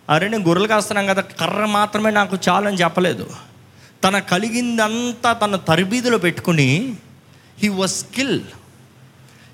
అరే 0.09 0.27
నేను 0.27 0.43
గొర్రెలు 0.43 0.67
కాస్తున్నాను 0.67 1.07
కదా 1.07 1.21
కర్ర 1.21 1.65
మాత్రమే 1.65 2.11
నాకు 2.11 2.37
చాలని 2.49 2.77
చెప్పలేదు. 2.77 3.46
తన 4.03 4.19
కలిగిందంతా 4.19 5.33
తన 5.33 5.55
తరబీదులో 5.55 6.17
పెట్టుకుని 6.17 6.69
he 7.59 7.67
was 7.67 7.91
skill 7.91 8.37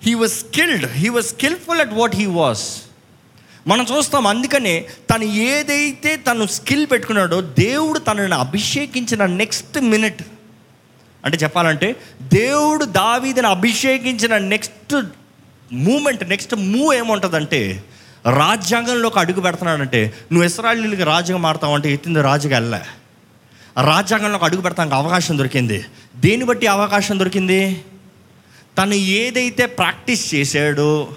he 0.04 0.14
was 0.14 0.34
skilled 0.34 0.86
he 0.92 1.10
was 1.10 1.26
skillful 1.26 1.82
at 1.82 1.94
what 1.94 2.16
he 2.16 2.26
was 2.26 2.66
మనం 3.68 3.86
చూస్తాం 3.86 4.28
అందుకనే 4.28 4.74
తను 5.12 5.24
ఏదైతే 5.24 6.16
తను 6.18 6.46
స్కిల్ 6.48 6.88
పెట్టుకున్నాడో 6.88 7.42
దేవుడు 7.42 8.00
తనని 8.00 8.34
అభిషేకించిన 8.36 9.26
నెక్స్ట్ 9.26 9.78
మినిట్ 9.84 10.24
అంటే 11.26 11.38
చెప్పాలంటే 11.38 11.96
దేవుడు 12.34 12.86
దావీదని 12.86 13.48
అభిషేకించిన 13.48 14.38
నెక్స్ట్ 14.38 14.96
మూమెంట్ 15.72 16.30
నెక్స్ట్ 16.30 16.56
మూవ్ 16.56 16.96
ఏముంటుందంటే 16.96 17.62
రాజ్యాంగంలోకి 18.26 19.20
అడుగు 19.20 19.42
పెడుతున్నాడంటే 19.42 20.02
నువ్వు 20.32 20.46
ఇస్రాయలీలకి 20.46 21.04
రాజుగా 21.04 21.38
మారుతావు 21.38 21.76
అంటే 21.76 21.94
ఎత్తింది 21.94 22.22
రాజుగా 22.22 22.58
వెళ్ళా. 22.58 22.82
రాజ్యాంగంలోకి 23.82 24.46
అడుగు 24.46 24.62
పెడతానికి 24.62 24.96
అవకాశం 24.96 25.38
దొరికింది. 25.38 25.86
దేన్ని 26.16 26.46
బట్టి 26.46 26.68
అవకాశం 26.68 27.20
దొరికింది? 27.20 27.84
తను 28.78 28.94
ఏదైతే 28.94 29.66
ప్రాక్టీస్ 29.66 30.36
చేశాడో 30.36 31.08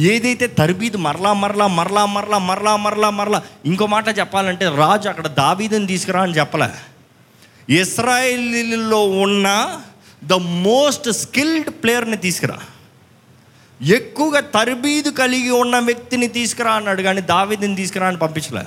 ఏదైతే 0.00 0.46
తరబీదు 0.46 0.96
మరలా 0.96 1.32
మరలా 1.32 1.66
మరలా 1.66 2.06
మరలా 2.06 2.38
మరలా 2.38 2.76
మరలా 2.76 3.10
మరలా 3.10 3.42
ఇంకో 3.66 3.86
మాట 3.86 4.18
చెప్పాలంటే 4.18 4.68
రాజు 4.76 5.08
అక్కడ 5.08 5.26
దావీదని 5.26 5.86
తీసుకురా 5.86 6.22
అని 6.22 6.32
చెప్పలే. 6.32 6.68
ఇస్రాయిల్లో 7.74 9.08
ఉన్న 9.08 9.78
ద 10.24 10.32
మోస్ట్ 10.32 11.10
స్కిల్డ్ 11.10 11.70
ప్లేయర్ని 11.70 12.16
తీసుకురా. 12.16 12.58
ఎక్కువగా 13.82 14.40
తరబీదు 14.40 15.10
కలిగి 15.10 15.50
ఉన్న 15.50 15.78
వ్యక్తిని 15.78 16.26
తీసుకురా 16.26 16.72
అన్నాడు 16.72 17.02
కానీ 17.02 17.20
దావీదిని 17.20 17.76
తీసుకురా 17.76 18.06
అని 18.06 18.16
పంపించలే. 18.16 18.64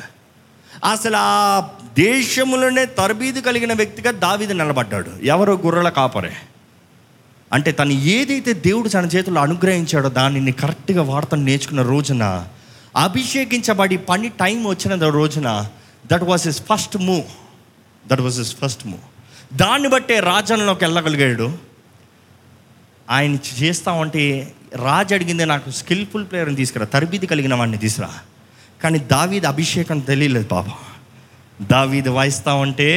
అసలు 0.84 1.18
ఆ 1.18 1.60
దేశంలోనే 1.94 2.86
తరబీదు 2.86 3.40
కలిగిన 3.40 3.74
వ్యక్తిగా 3.74 4.12
దావీదు 4.12 4.54
నిలబడ్డాడు. 4.54 5.12
ఎవరు 5.24 5.52
గుర్రల 5.52 5.90
కాపరే. 5.90 6.34
అంటే 7.54 7.72
తను 7.72 7.92
ఏదైతే 7.92 8.54
దేవుడు 8.54 8.90
తన 8.90 9.06
చేతుల్లో 9.06 9.42
అనుగ్రహించాడో 9.42 10.10
దానిని 10.10 10.52
కరెక్ట్గా 10.52 11.02
వాడతాను 11.02 11.44
నేర్చుకున్న 11.44 11.82
రోజున 11.82 12.48
అభిషేకించబడి 12.98 13.98
పని 13.98 14.30
టైం 14.30 14.66
వచ్చిన 14.66 15.08
రోజున 15.08 15.70
that 16.12 16.24
was 16.24 16.48
his 16.48 16.64
first 16.74 16.98
move 16.98 17.24
that 18.08 18.22
was 18.22 18.38
his 18.38 18.56
first 18.66 18.88
move 18.88 19.02
దాన్ని 19.58 19.90
బట్టే 19.90 20.20
రాజంలోకి 20.20 20.84
వెళ్ళగలిగాడు. 20.84 21.58
ఆయన 23.10 23.38
చేస్తా 23.62 23.92
ఉంటే 23.92 24.54
రాజు 24.76 25.14
అడిగింది 25.14 25.46
నాకు 25.46 25.72
స్కిల్ఫుల్ 25.72 26.26
ప్లేయర్ని 26.26 26.56
తీసుకురా 26.56 26.86
తరబీది 26.86 27.28
కలిగిన 27.28 27.56
వాడిని 27.56 27.78
తీసుకురా. 27.78 28.14
కానీ 28.84 29.00
దావీది 29.00 29.48
అభిషేకం 29.48 30.00
తెలియలేదు 30.00 30.48
పాప. 30.48 30.66
దావీది 31.62 32.10
వాయిస్తా 32.10 32.54
ఉంటే 32.54 32.90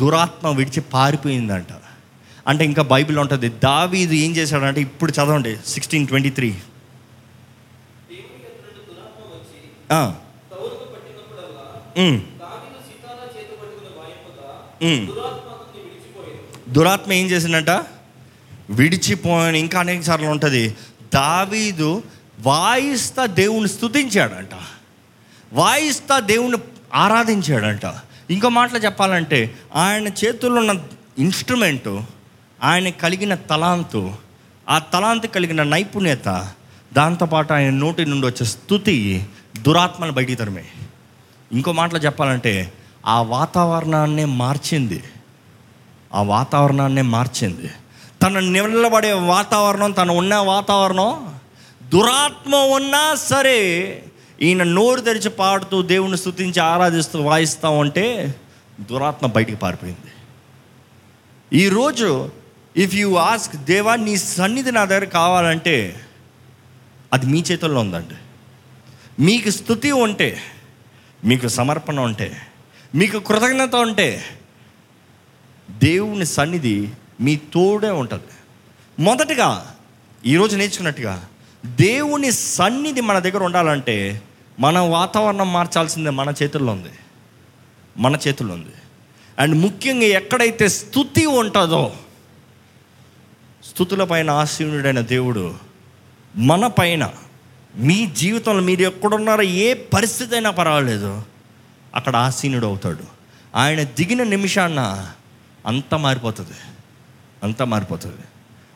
దురాత్మ 0.00 0.48
విడిచి 0.48 0.80
పారిపోయిందంట. 0.80 1.72
అంటే 2.48 2.62
ఇంకా 2.64 2.82
బైబిల్ 2.82 3.18
ఉంటుంది 3.18 3.48
దావీదు 3.48 4.14
ఏం 4.14 4.32
చేశాడంటే 4.36 4.80
ఇప్పుడు 4.80 5.12
చదవండి 5.12 5.56
సిక్స్టీన్ 5.66 6.06
ట్వంటీ 6.06 6.30
త్రీ 6.30 6.54
దురాత్మ 16.76 17.12
ఏం 17.12 17.26
చేసిందంట? 17.30 17.70
విడిచిపోయాను 18.70 19.56
ఇంకా 19.56 19.80
అనేక 19.80 20.02
సార్లు 20.02 20.26
ఉంటుంది. 20.26 20.62
దావీదు 21.14 22.02
వాయిస్తా 22.40 23.26
దేవుని 23.26 23.68
స్థుతించాడంట 23.68 24.50
వాయిస్తా 25.52 26.18
దేవుని 26.18 26.56
ఆరాధించాడంట. 26.94 27.94
ఇంకో 28.30 28.48
మాటలు 28.48 28.78
చెప్పాలంటే 28.78 29.54
ఆయన 29.74 30.08
చేతుల్లో 30.08 30.60
ఉన్న 30.60 30.80
ఇన్స్ట్రుమెంటు 31.18 32.02
ఆయన 32.62 32.90
కలిగిన 32.90 33.34
తలాంతు 33.34 34.12
ఆ 34.68 34.78
తలాంతు 34.78 35.26
కలిగిన 35.26 35.62
నైపుణ్యత 35.62 36.48
దాంతోపాటు 36.92 37.52
ఆయన 37.52 37.70
నోటి 37.70 38.06
నుండి 38.06 38.26
వచ్చే 38.26 38.46
స్థుతి 38.46 39.26
దురాత్మను 39.62 40.12
బయటికి 40.12 40.34
తరమే. 40.34 40.64
ఇంకో 41.52 41.72
మాటలు 41.72 41.98
చెప్పాలంటే 41.98 42.72
ఆ 43.06 43.22
వాతావరణాన్నే 43.22 44.24
మార్చింది. 44.24 45.02
ఆ 46.14 46.22
వాతావరణాన్నే 46.22 47.02
మార్చింది. 47.02 47.70
తన 48.22 48.38
నిలబడే 48.38 49.12
వాతావరణం 49.12 49.90
తను 49.90 50.14
ఉన్న 50.14 50.34
వాతావరణం 50.34 51.33
దురాత్మ 51.88 52.56
ఉన్నా 52.56 53.14
సరే 53.14 53.58
ఈయన 54.40 54.62
నోరు 54.62 55.00
తెరిచి 55.00 55.30
పాడుతూ 55.30 55.82
దేవుని 55.82 56.18
స్థుతించి 56.18 56.60
ఆరాధిస్తూ 56.60 57.20
వాయిస్తూ 57.20 57.70
ఉంటే 57.70 58.34
దురాత్మ 58.80 59.26
బయటికి 59.26 59.58
పారిపోయింది. 59.58 60.12
ఈరోజు 61.56 62.30
ఇఫ్ 62.76 62.94
యూ 62.94 63.14
ఆస్క్ 63.14 63.56
దేవా 63.56 63.96
నీ 63.96 64.16
సన్నిధి 64.16 64.72
నా 64.72 64.84
దగ్గర 64.84 65.04
కావాలంటే 65.04 66.00
అది 67.12 67.26
మీ 67.26 67.44
చేతుల్లో 67.50 67.80
ఉందండి. 67.80 68.14
మీకు 69.22 69.50
స్థుతి 69.50 69.90
ఉంటే 69.92 70.38
మీకు 71.24 71.48
సమర్పణ 71.48 72.00
ఉంటే 72.00 72.40
మీకు 72.94 73.18
కృతజ్ఞత 73.18 73.74
ఉంటే 73.74 74.24
దేవుని 75.70 76.26
సన్నిధి 76.26 76.88
మీ 77.20 77.36
తోడే 77.36 77.90
ఉంటుంది. 77.90 78.32
మొదటగా 78.98 79.74
ఈరోజు 80.26 80.56
నేర్చుకున్నట్టుగా 80.56 81.28
దేవుని 81.66 82.32
సన్నిధి 82.32 83.00
మన 83.00 83.18
దగ్గర 83.18 83.42
ఉండాలంటే 83.42 84.22
మన 84.60 84.78
వాతావరణం 84.78 85.52
మార్చాల్సిందే 85.52 86.10
మన 86.10 86.34
చేతుల్లో 86.42 86.72
ఉంది. 86.72 86.88
మన 87.98 88.18
చేతుల్లో 88.28 88.54
ఉంది. 88.54 88.72
అండ్ 89.38 89.54
ముఖ్యంగా 89.54 90.04
ఎక్కడైతే 90.04 90.68
స్థుతి 90.68 91.26
ఉంటుందో 91.26 91.92
స్థుతుల 93.64 94.04
పైన 94.04 94.30
ఆశీనుడైన 94.30 95.00
దేవుడు 95.00 95.54
మన 96.36 96.66
పైన 96.66 97.12
మీ 97.76 98.06
జీవితంలో 98.06 98.62
మీరు 98.62 98.80
ఎక్కడున్నారో 98.80 99.42
ఏ 99.42 99.74
పరిస్థితి 99.74 100.34
అయినా 100.34 100.50
పర్వాలేదు 100.50 101.22
అక్కడ 101.94 102.16
ఆసీనుడు 102.16 102.66
అవుతాడు. 102.66 103.04
ఆయన 103.56 103.82
దిగిన 103.82 104.22
నిమిషాన్న 104.22 105.10
అంతా 105.66 105.96
మారిపోతుంది. 105.96 106.56
అంతా 107.42 107.64
మారిపోతుంది. 107.64 108.22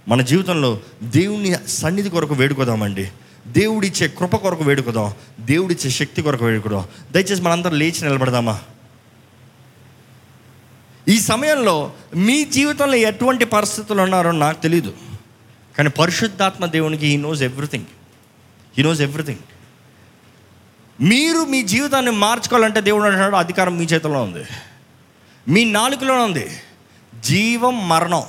మన 0.08 0.22
జీవితంలో 0.22 0.80
దేవుని 1.02 1.68
సన్నిధి 1.68 2.10
కొరకు 2.10 2.34
వేడుకోదామండి. 2.34 3.10
దేవుడిచ్చే 3.46 4.08
కృప 4.08 4.36
కొరకు 4.36 4.64
వేడుకోదాం. 4.64 5.12
దేవుడిచ్చే 5.40 5.90
శక్తి 5.90 6.22
కొరకు 6.22 6.44
వేడుకోదాం. 6.44 6.84
దయచేసి 7.12 7.42
మనందరం 7.42 7.74
లేచి 7.78 8.02
నిలబడదామా? 8.02 8.60
ఈ 11.08 11.20
సమయంలో 11.20 11.92
మీ 12.16 12.44
జీవితంలో 12.44 12.94
ఎటువంటి 12.94 13.44
పరిస్థితులు 13.44 14.02
ఉన్నారో 14.02 14.30
నాకు 14.30 14.62
తెలీదు. 14.62 14.94
కానీ 15.78 15.88
పరిశుద్ధాత్మ 15.88 16.66
దేవునికి 16.66 17.06
he 17.06 17.16
knows 17.16 17.42
everything 17.42 17.84
he 18.78 18.84
knows 18.84 19.00
everything 19.00 19.38
మీరు 21.00 21.44
మీ 21.44 21.62
జీవితాన్ని 21.62 22.10
మార్చుకోవాలంటే 22.10 22.80
దేవుడు 22.80 23.04
అంటున్నాడు 23.04 23.36
అధికారం 23.36 23.78
మీ 23.78 23.84
చేతిలో 23.84 24.22
ఉంది. 24.22 24.44
మీ 25.48 25.64
నాలుకలో 25.64 26.24
ఉంది. 26.24 26.48
జీవం 27.20 27.88
మరణం. 27.88 28.22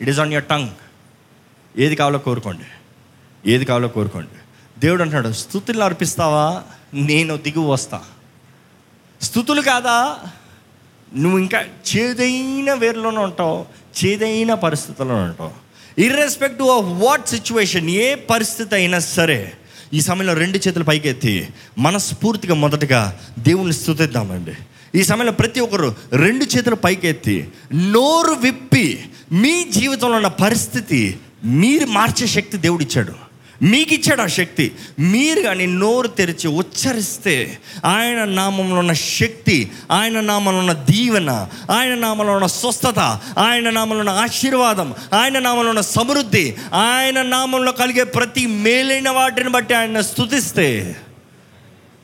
It 0.00 0.10
is 0.10 0.18
on 0.18 0.32
your 0.32 0.44
tongue 0.44 0.68
ఏది 1.78 1.96
కావాలో 1.96 2.18
కోరుకోండి. 2.18 2.64
ఏది 3.50 3.64
కావాలో 3.64 3.88
కోరుకోండి. 3.88 4.30
దేవుడు 4.80 5.02
అంటున్నాడు 5.02 5.34
స్థుతులు 5.34 5.84
అర్పిస్తావా? 5.84 6.62
నేను 6.94 7.36
దిగు 7.36 7.60
వస్తా. 7.60 8.02
స్థుతులు 9.22 9.62
కాదా? 9.62 10.18
నువ్వు 11.16 11.38
ఇంకా 11.38 11.64
చేదైన 11.96 12.72
వేరులోనే 12.72 13.18
ఉంటావు 13.18 13.66
చేదైన 14.04 14.54
పరిస్థితుల్లో 14.54 15.14
ఉంటావు. 15.14 15.50
ఇర్రెస్పెక్టివ్ 16.00 16.68
ఆఫ్ 16.68 16.84
వాట్ 16.86 17.28
సిచ్యువేషన్ 17.28 17.90
ఏ 17.90 18.14
పరిస్థితి 18.14 18.74
అయినా 18.74 18.98
సరే 18.98 19.52
ఈ 19.94 20.00
సమయంలో 20.00 20.34
రెండు 20.34 20.58
చేతులు 20.58 20.84
పైకెత్తి 20.84 21.48
మనస్ఫూర్తిగా 21.78 22.54
మొదటగా 22.54 23.20
దేవుని 23.38 23.72
స్థుతిద్దామండి. 23.72 24.54
ఈ 24.94 25.02
సమయంలో 25.02 25.32
ప్రతి 25.32 25.60
ఒక్కరు 25.60 25.96
రెండు 26.12 26.44
చేతులు 26.44 26.74
పైకెత్తి 26.74 27.48
నోరు 27.74 28.34
విప్పి 28.34 29.04
మీ 29.32 29.64
జీవితంలో 29.64 30.16
ఉన్న 30.16 30.28
పరిస్థితి 30.28 31.18
మీరు 31.44 31.86
మార్చే 31.86 32.26
శక్తి 32.26 32.58
దేవుడిచ్చాడు. 32.58 33.28
మీకు 33.62 33.94
ఇచ్చాడు 33.94 34.22
ఆ 34.22 34.26
శక్తి. 34.26 34.72
మీరు 34.98 35.42
కానీ 35.42 35.66
నోరు 35.66 36.08
తెరిచి 36.08 36.48
ఉచ్చరిస్తే 36.48 37.58
ఆయన 37.84 38.24
నామంలో 38.24 38.78
ఉన్న 38.78 38.92
శక్తి 38.92 39.70
ఆయన 39.90 40.20
నామంలో 40.20 40.58
ఉన్న 40.58 40.72
దీవెన 40.72 41.48
ఆయన 41.70 41.94
నామంలో 41.94 42.32
ఉన్న 42.32 42.46
స్వస్థత 42.46 42.98
ఆయన 43.38 43.70
నామంలో 43.70 43.98
ఉన్న 43.98 44.10
ఆశీర్వాదం 44.10 44.94
ఆయన 45.12 45.38
నామంలో 45.38 45.68
ఉన్న 45.68 45.80
సమృద్ధి 45.80 46.56
ఆయన 46.74 47.22
నామంలో 47.22 47.72
కలిగే 47.72 48.04
ప్రతి 48.04 48.46
మేలైన 48.46 49.10
వాటిని 49.10 49.48
బట్టి 49.48 49.74
ఆయన 49.74 50.00
స్తుతిస్తే 50.00 50.96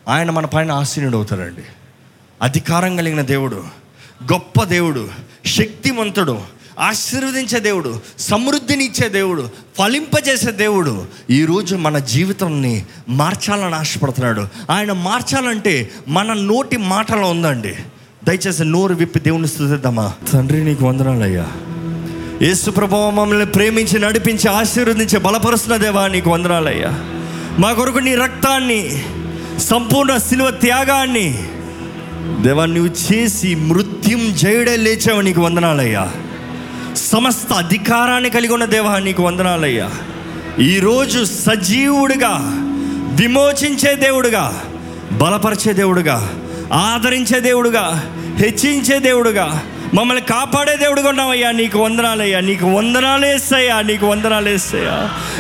ఆయన 0.08 0.30
మన 0.30 0.46
పైన 0.46 0.72
ఆశీనుడు 0.72 1.16
అవుతాడండి 1.16 1.62
అధికారం 2.42 2.96
కలిగిన 2.96 3.20
దేవుడు 3.22 3.64
గొప్ప 4.32 4.64
దేవుడు 4.64 5.08
శక్తిమంతుడు 5.46 6.63
ఆశీర్వదించే 6.80 7.58
దేవుడు 7.58 8.00
సమృద్ధిని 8.18 8.84
ఇచ్చే 8.84 9.08
దేవుడు 9.08 9.50
ఫలింపజేసే 9.78 10.52
దేవుడు 10.52 11.06
ఈరోజు 11.30 11.76
మన 11.76 11.98
జీవితాన్ని 11.98 12.84
మార్చాలని 13.08 13.74
ఆశపడుతున్నాడు. 13.74 14.48
ఆయన 14.70 14.92
మార్చాలంటే 14.92 15.90
మన 16.08 16.32
నోటి 16.32 16.76
మాటలో 16.76 17.30
ఉందండి. 17.30 17.74
దయచేసి 18.24 18.64
నోరు 18.64 18.94
విప్పి 18.94 19.20
దేవుని 19.20 19.48
స్థుతిద్దామా? 19.48 20.12
తండ్రి 20.32 20.64
నీకు 20.64 20.84
వందనాలయ్యా 20.84 21.46
యేసు 22.42 22.70
ప్రభావం 22.70 23.16
మమ్మల్ని 23.16 23.46
ప్రేమించి 23.46 23.98
నడిపించి 23.98 24.48
ఆశీర్వదించి 24.48 25.18
బలపరుస్తున్న 25.18 25.76
దేవా 25.76 26.08
నీకు 26.08 26.30
వందనాలయ్యా 26.30 26.88
మా 27.58 27.72
కొరకు 27.72 27.98
నీ 27.98 28.14
రక్తాన్ని 28.14 29.04
సంపూర్ణ 29.58 30.16
శిలువ 30.16 30.50
త్యాగాన్ని 30.50 31.38
దేవా 32.42 32.64
నువ్వు 32.66 33.12
చేసి 33.12 33.54
మృత్యుం 33.54 34.34
జయుడే 34.34 34.76
లేచావు 34.76 35.20
నీకు 35.20 35.40
వందనాలయ్యా 35.40 36.12
సమస్త 37.14 37.52
అధికారాన్ని 37.52 38.30
కలిగి 38.30 38.52
ఉన్న 38.52 38.64
దేవా 38.64 38.98
నీకు 38.98 39.22
వందనాలయ్యా. 39.22 39.90
ఈరోజు 40.60 41.24
సజీవుడిగా 41.24 42.32
విమోచించే 43.20 43.94
దేవుడుగా 43.94 44.62
బలపరిచే 45.12 45.72
దేవుడుగా 45.72 46.30
ఆదరించే 46.72 47.40
దేవుడుగా 47.40 47.84
హెచ్చించే 48.36 48.98
దేవుడుగా 48.98 49.62
మమ్మల్ని 49.94 50.22
కాపాడే 50.22 50.76
దేవుడుగా 50.76 51.08
ఉన్నావయ్యా 51.08 51.50
నీకు 51.50 51.78
వందనాలయ్యా 51.78 52.40
నీకు 52.40 52.66
వందనాలు 52.66 53.26
వేస్తాయా 53.26 53.82
నీకు 53.82 54.06
వందనాలు 54.06 54.48
వేస్తాయా 54.48 54.94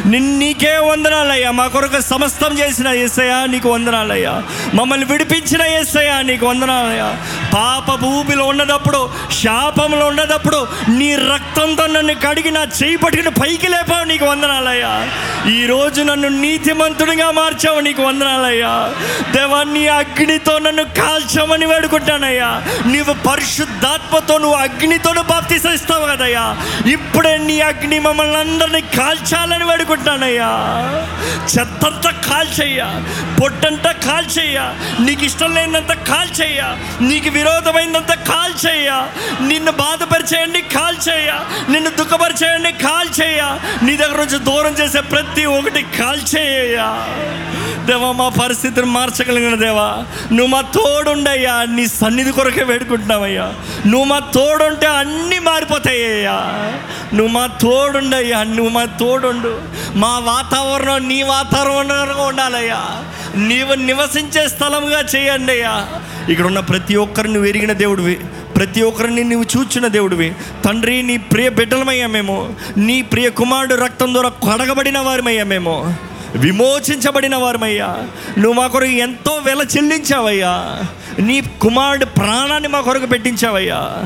నిన్ 0.06 0.38
నీకే 0.38 0.78
వందనాలయ్యా 0.78 1.50
మా 1.50 1.66
కొరకు 1.66 2.00
సమస్తం 2.00 2.58
చేసిన 2.58 2.88
ఏసయ్యా 2.88 3.46
నీకు 3.46 3.68
వందనాలయ్యా. 3.68 4.42
మమ్మల్ని 4.74 5.06
విడిపించిన 5.06 5.62
ఏసయ్యా 5.62 6.22
నీకు 6.22 6.46
వందనాలయ్యా. 6.46 7.08
పాప 7.54 7.94
భూమిలో 7.94 8.44
ఉన్నదప్పుడు 8.44 9.10
శాపంలో 9.42 10.06
ఉన్నదప్పుడు 10.06 10.66
నీ 10.88 11.16
రక్తంతో 11.16 11.86
నన్ను 11.86 12.14
కడిగి 12.14 12.50
నా 12.50 12.66
చేయి 12.82 12.96
పట్టుకుని 12.96 13.30
పైకి 13.30 13.68
లేపావు 13.68 14.04
నీకు 14.04 14.24
వందనాలయ్యా. 14.24 14.92
ఈరోజు 15.48 16.02
నన్ను 16.02 16.28
నీతిమంతుడిగా 16.28 17.30
మార్చావు 17.30 17.80
నీకు 17.80 18.02
వందనాలయ్యా. 18.02 18.72
దేవా 19.32 19.62
నీ 19.62 19.86
అగ్నితో 19.88 20.58
నన్ను 20.58 20.84
కాల్చమని 20.84 21.66
వేడుకుంటానయ్యా. 21.66 22.62
నీవు 22.86 23.12
పరిశుద్ధాత్మతో 23.28 24.38
నువ్వు 24.44 24.60
అగ్నితోను 24.60 25.22
బాప్తిస్తావు 25.22 26.06
కదయ్యా. 26.06 26.56
ఇప్పుడే 26.92 27.38
నీ 27.38 27.60
అగ్ని 27.60 27.98
మమ్మల్ని 27.98 28.36
అందరినీ 28.36 28.80
కాల్చాలని 28.80 29.64
వేడుకుంటానయ్యా 29.64 30.48
చెత్తంతా 31.54 32.10
కాల్చేయ్యా. 32.10 33.04
పొట్టంతా 33.42 33.92
కాల్చేయ్యా. 33.92 34.74
నీకు 35.00 35.24
ఇష్టం 35.24 35.54
లేనంత 35.54 35.92
కాల్చేయ్యా. 35.92 36.76
నీకు 37.00 37.30
విరోధమైనంత 37.30 38.14
కాల్చేయ్యా. 38.14 39.08
నిన్ను 39.40 39.72
బాధపరిచేయండి 39.72 40.62
కాల్చేయ్యా. 40.62 41.40
నిన్ను 41.68 41.90
దుఃఖపరిచేయండి 41.90 42.72
కాల్చేయ్యా. 42.72 43.60
నీ 43.82 43.96
దగ్గర 43.96 44.16
నుంచి 44.16 44.38
దూరం 44.38 44.72
చేసే 44.72 45.00
ప్రతి 45.00 45.44
ఒక్కటి 45.44 45.82
కాల్చేయ్యా. 45.82 47.06
దేవా 47.86 48.12
మా 48.12 48.28
పరిస్థితిని 48.28 48.86
మార్చగలిగిన 48.86 49.54
దేవా. 49.54 50.04
నువ్వు 50.32 50.46
మా 50.46 50.60
తోడుండయ్యా 50.60 51.64
నీ 51.64 51.86
సన్నిధి 51.86 52.32
కొరకే 52.32 52.62
వేడుకుంటున్నావయ్యా. 52.62 53.52
నువ్వు 53.86 54.04
మా 54.04 54.18
తోడుంటే 54.18 54.86
అన్నీ 54.86 55.38
మారిపోతాయ్యా. 55.38 56.38
నువ్వు 57.14 57.26
మా 57.26 57.46
తోడుండయ్యా 57.46 58.42
నువ్వు 58.42 58.68
మా 58.68 58.84
తోడుండు. 58.84 59.60
మా 59.94 60.18
వాతావరణం 60.18 61.08
నీ 61.08 61.22
వాతావరణంగా 61.22 62.22
ఉండాలయ్యా. 62.22 63.04
నీవు 63.36 63.74
నివసించే 63.74 64.48
స్థలముగా 64.48 65.00
చేయండి 65.16 65.52
అయ్యా 65.52 65.88
ఇక్కడ 66.28 66.46
ఉన్న 66.46 66.60
ప్రతి 66.60 66.96
ఒక్కరిని 66.96 67.48
ఎరిగిన 67.48 67.72
దేవుడివి. 67.72 68.14
ప్రతి 68.56 68.82
ఒక్కరిని 68.82 69.24
నువ్వు 69.24 69.60
చూచిన 69.60 69.86
దేవుడివి. 69.86 70.34
తండ్రి 70.64 71.02
నీ 71.02 71.16
ప్రియ 71.16 71.48
బిడ్డలమయ్యా 71.48 72.06
మేము. 72.06 72.54
నీ 72.76 73.02
ప్రియ 73.02 73.30
కుమారుడు 73.30 73.74
రక్తం 73.74 74.14
ద్వారా 74.14 74.28
కడగబడిన 74.28 74.98
వారిమయ్యా 74.98 75.44
మేము. 75.44 75.94
విమోచించబడిన 76.34 77.36
వారమయ్యా. 77.36 77.96
నువ్వు 78.38 78.52
మా 78.52 78.66
కొరకు 78.66 78.90
ఎంతో 78.90 79.40
వెల 79.44 79.66
చెల్లించావయ్యా. 79.76 80.82
నీ 81.18 81.42
కుమారుడి 81.60 82.04
ప్రాణాన్ని 82.04 82.68
మా 82.68 82.80
కొరకు 82.80 83.06
పెట్టించావయ్యా. 83.06 84.02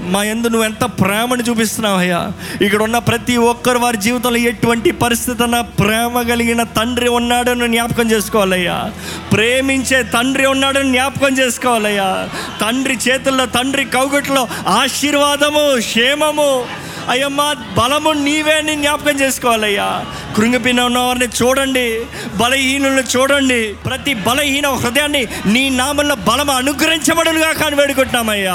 మా 0.00 0.24
ఎందు 0.24 0.48
నువ్వు 0.48 0.64
ఎంత 0.64 0.84
ప్రేమను 0.84 1.42
చూపిస్తున్నావయ్యా. 1.42 2.32
ఇక్కడ 2.60 2.82
ఉన్న 2.82 2.98
ప్రతి 2.98 3.36
ఒక్కరు 3.36 3.78
వారి 3.78 3.96
జీవితంలో 3.96 4.36
ఎటువంటి 4.36 4.90
పరిస్థితి 4.90 5.42
అన్న 5.42 5.60
ప్రేమ 5.60 6.22
కలిగిన 6.22 6.62
తండ్రి 6.62 7.08
ఉన్నాడని 7.08 7.68
జ్ఞాపకం 7.68 8.10
చేసుకోవాలయ్యా. 8.10 8.92
ప్రేమించే 9.32 10.02
తండ్రి 10.02 10.46
ఉన్నాడని 10.46 10.90
జ్ఞాపకం 10.90 11.38
చేసుకోవాలయ్యా. 11.38 12.28
తండ్రి 12.60 12.98
చేతుల్లో 13.08 13.46
తండ్రి 13.46 13.84
కౌగుట్లో 13.84 14.48
ఆశీర్వాదము 14.68 15.80
క్షేమము 15.80 16.66
అయ్యమ్మా 17.08 17.52
బలము 17.52 18.10
నీవే 18.12 18.52
అని 18.52 18.76
జ్ఞాపకం 18.76 19.20
చేసుకోవాలయ్యా. 19.20 20.04
కృంగిపోయిన 20.36 20.80
ఉన్న 20.80 20.98
వారిని 20.98 21.24
చూడండి 21.24 22.00
బలహీనులను 22.34 23.18
చూడండి. 23.18 23.74
ప్రతి 23.86 24.14
బలహీన 24.14 24.68
హృదయాన్ని 24.68 25.26
నీ 25.46 25.68
నామంలో 25.68 26.14
బలం 26.14 26.50
అనుగ్రహించబడులుగా 26.50 27.52
కానీ 27.52 27.76
వేడుకుంటున్నామయ్యా. 27.76 28.54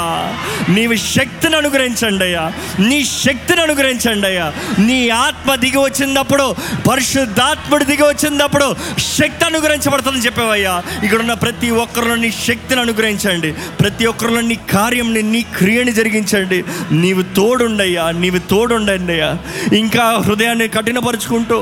నీవు 0.68 0.94
శక్తిని 0.94 1.56
అనుగ్రహించండి 1.56 2.24
అయ్యా. 2.24 2.52
నీ 2.78 3.04
శక్తిని 3.04 3.60
అనుగ్రహించండి 3.60 4.26
అయ్యా. 4.26 4.52
నీ 4.78 5.08
ఆత్మ 5.08 5.54
దిగి 5.54 5.76
వచ్చినప్పుడు 5.76 6.56
పరిశుద్ధాత్ముడు 6.90 7.84
దిగి 7.84 8.02
వచ్చినప్పుడు 8.02 8.76
శక్తి 8.98 9.44
అనుగ్రహించబడుతుందని 9.44 10.22
చెప్పావయ్యా. 10.22 10.82
ఇక్కడ 11.04 11.18
ఉన్న 11.18 11.32
ప్రతి 11.32 11.70
ఒక్కరిలో 11.70 12.14
నీ 12.14 12.30
శక్తిని 12.30 12.80
అనుగ్రహించండి. 12.80 13.52
ప్రతి 13.52 14.06
ఒక్కరిలో 14.06 14.40
నీ 14.40 14.54
కార్యంని 14.54 15.22
నీ 15.22 15.42
క్రియని 15.42 15.92
జరిగించండి. 15.92 16.64
నీవు 16.92 17.22
తోడుండయ్యా. 17.22 18.10
నీవు 18.10 18.41
తోడుండండి 18.48 19.14
అయ్యా. 19.16 19.30
ఇంకా 19.76 20.04
హృదయాన్ని 20.24 20.66
కఠినపరుచుకుంటూ 20.68 21.58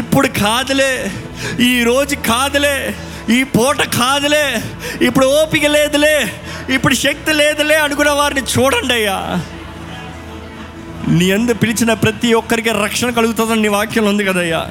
ఇప్పుడు 0.00 0.28
కాదులే 0.40 0.92
ఈ 1.66 1.84
రోజు 1.84 2.14
కాదులే 2.28 2.76
ఈ 3.30 3.40
పూట 3.54 3.80
కాదులే 3.96 4.44
ఇప్పుడు 5.06 5.26
ఓపిక 5.38 5.66
లేదులే 5.74 6.16
ఇప్పుడు 6.76 6.94
శక్తి 7.02 7.32
లేదులే 7.34 7.76
అనుకున్న 7.84 8.12
వారిని 8.18 8.42
చూడండి 8.52 8.94
అయ్యా. 8.94 9.18
నీ 11.10 11.26
ఎందు 11.34 11.52
పిలిచిన 11.60 11.92
ప్రతి 12.02 12.28
ఒక్కరికి 12.38 12.72
రక్షణ 12.80 13.10
కలుగుతుందని 13.18 13.62
నీ 13.62 13.70
వాక్యంలో 13.74 14.10
ఉంది 14.12 14.24
కదయ్యా 14.26 14.62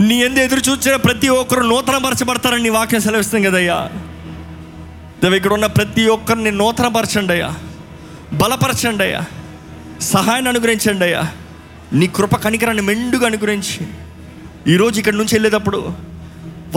నీ 0.00 0.16
ఎందు 0.24 0.40
ఎదురు 0.40 0.62
చూసిన 0.66 0.96
ప్రతి 1.06 1.28
ఒక్కరు 1.34 1.62
నూతనపరచబడతారని 1.70 2.64
నీ 2.66 2.70
వాక్యం 2.76 3.02
సెలవిస్తుంది 3.06 3.48
కదయ్యా 3.48 3.78
దేవ 5.22 5.34
ఇక్కడ 5.38 5.52
ఉన్న 5.52 5.68
ప్రతి 5.76 6.02
ఒక్కరిని 6.14 6.50
నూతనపరచండి 6.58 7.32
అయ్యా. 7.34 7.50
బలపరచండి 8.34 9.04
అయ్యా. 9.06 9.22
సహాయాన్ని 10.00 10.48
అనుగ్రహించండి 10.48 11.04
అయ్యా. 11.04 11.32
నీ 11.92 12.06
కృప 12.06 12.36
కనికరాన్ని 12.36 12.82
మెండుగా 12.82 13.26
అనుగ్రహించి. 13.26 13.86
ఈరోజు 14.72 14.98
ఇక్కడ 14.98 15.12
నుంచి 15.12 15.28
వెళ్ళేటప్పుడు 15.32 15.92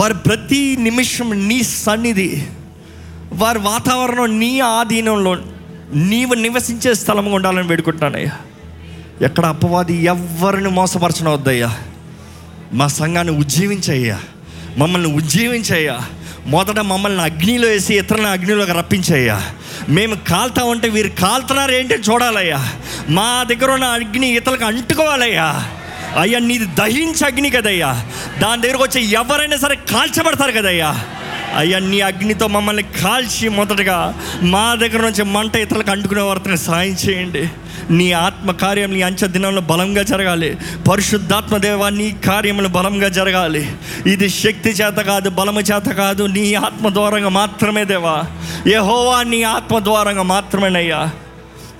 వారి 0.00 0.14
ప్రతి 0.14 0.76
నిమిషం 0.76 1.48
నీ 1.48 1.62
సన్నిధి 1.62 2.46
వారి 3.32 3.58
వాతావరణం 3.58 4.38
నీ 4.38 4.60
ఆధీనంలో 4.60 5.36
నీవు 5.94 6.34
నివసించే 6.34 6.94
స్థలంగా 6.94 7.34
ఉండాలని 7.34 7.68
వేడుకుంటున్నానయ్యా 7.68 8.32
ఎక్కడ 9.22 9.46
అపవాది 9.46 10.04
ఎవరిని 10.04 10.68
మోసపరచనవద్దయ్యా. 10.68 11.76
మా 12.72 12.86
సంఘాన్ని 12.86 13.38
ఉజ్జీవించయ్యా. 13.38 14.20
మమ్మల్ని 14.78 15.16
ఉజ్జీవించయ్యా. 15.16 16.00
మొదట 16.46 16.78
మమ్మల్ని 16.78 17.22
అగ్నిలో 17.22 17.68
వేసి 17.68 17.94
ఇతరులను 17.94 18.28
అగ్నిలోకి 18.28 18.72
రప్పించయ్యా. 18.72 19.42
మేము 19.88 20.14
కాల్తా 20.14 20.64
ఉంటే 20.64 20.88
వీరు 20.88 21.08
కాలుతున్నారు 21.08 21.72
ఏంటి 21.72 21.94
చూడాలయ్యా. 21.94 22.72
మా 23.08 23.42
దగ్గర 23.42 23.70
ఉన్న 23.70 23.84
అగ్ని 23.84 24.36
ఇతరులకు 24.36 24.64
అంటుకోవాలయ్యా. 24.64 25.70
అయ్యా 26.20 26.38
నీది 26.38 26.66
దహించే 26.66 27.26
అగ్ని 27.26 27.50
కదయ్యా. 27.50 28.06
దాని 28.42 28.62
దగ్గరకు 28.62 28.82
వచ్చి 28.82 29.04
ఎవరైనా 29.12 29.56
సరే 29.56 29.76
కాల్చబడతారు 29.76 30.52
కదయ్యా. 30.52 31.04
అయ్యా 31.54 31.78
నీ 31.78 32.00
అగ్నితో 32.00 32.46
మమ్మల్ని 32.46 32.82
కాల్చి 32.82 33.48
మొదటగా 33.48 34.14
మా 34.42 34.74
దగ్గర 34.74 35.00
నుంచి 35.02 35.24
మంట 35.24 35.56
ఇతరులకు 35.56 35.90
అంటుకునే 35.90 36.20
వారిని 36.20 36.58
సాయం 36.58 36.92
చేయండి. 36.92 37.48
నీ 37.90 38.12
ఆత్మ 38.12 38.50
కార్యం 38.50 38.94
నీ 38.94 39.02
అంచె 39.02 39.28
దినంలో 39.28 39.60
బలంగా 39.60 40.02
జరగాలి. 40.02 40.58
పరిశుద్ధాత్మ 40.90 41.56
దేవా 41.56 41.88
నీ 41.88 42.16
కార్యములు 42.26 42.68
బలంగా 42.68 43.08
జరగాలి. 43.08 43.72
ఇది 44.06 44.28
శక్తి 44.28 44.70
చేత 44.70 44.96
కాదు 44.96 45.30
బలము 45.30 45.60
చేత 45.60 45.88
కాదు 45.92 46.24
నీ 46.24 46.54
ఆత్మ 46.54 46.88
ద్వారంగా 46.88 47.28
మాత్రమే 47.28 47.84
దేవా. 47.84 48.22
యహోవా 48.66 49.22
నీ 49.22 49.42
ఆత్మ 49.42 49.78
ద్వారంగా 49.78 50.22
మాత్రమేనయ్యా. 50.22 51.10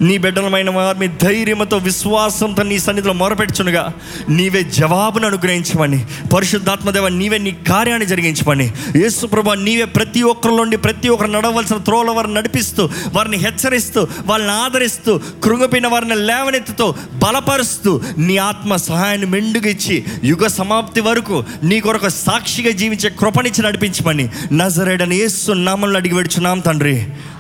నీ 0.07 0.19
బిడ్డలమైన 0.19 0.71
వారిని 0.71 1.09
ధైర్యంతో 1.23 1.77
విశ్వాసంతో 1.77 2.63
నీ 2.63 2.79
సన్నిధిలో 2.79 3.13
మొరపెట్టుచునుగా 3.13 3.83
నీవే 4.29 4.63
జవాబును 4.63 5.27
అనుగ్రహించమని 5.27 5.99
పరిశుద్ధాత్మదేవ 6.35 7.09
నీవే 7.09 7.39
నీ 7.39 7.53
కార్యాన్ని 7.69 8.07
జరిగించమని 8.07 8.67
యేసు 8.97 9.27
ప్రభా 9.27 9.55
నీవే 9.55 9.85
ప్రతి 9.85 10.23
ఒక్కరి 10.23 10.57
నుండి 10.57 10.77
ప్రతి 10.77 11.09
ఒక్కరు 11.09 11.31
నడవలసిన 11.31 11.77
త్రోల 11.77 12.11
వారిని 12.11 12.35
నడిపిస్తూ 12.35 12.89
వారిని 13.13 13.37
హెచ్చరిస్తూ 13.37 14.07
వాళ్ళని 14.27 14.53
ఆదరిస్తూ 14.53 15.21
కృంగిపోయిన 15.45 15.87
వారిని 15.87 16.15
లేవనెత్తుతూ 16.15 16.95
బలపరుస్తూ 17.15 18.01
నీ 18.19 18.37
ఆత్మ 18.37 18.77
సహాయాన్ని 18.77 19.27
మెండుగిచ్చి 19.27 20.05
యుగ 20.25 20.47
సమాప్తి 20.47 21.01
వరకు 21.01 21.45
నీ 21.65 21.81
కొరకు 21.81 22.09
సాక్షిగా 22.09 22.71
జీవించే 22.71 23.11
కృపనిచ్చి 23.11 23.65
నడిపించమని 23.65 24.27
నజరేడని 24.53 25.17
యేసు 25.17 25.53
నామంలో 25.53 25.99
అడిగి 25.99 26.15
పెడుచున్నాం 26.15 26.59
తండ్రి. 26.59 26.97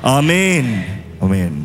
ఆమెన్. 0.07 0.70
ఆమెన్. 1.24 1.57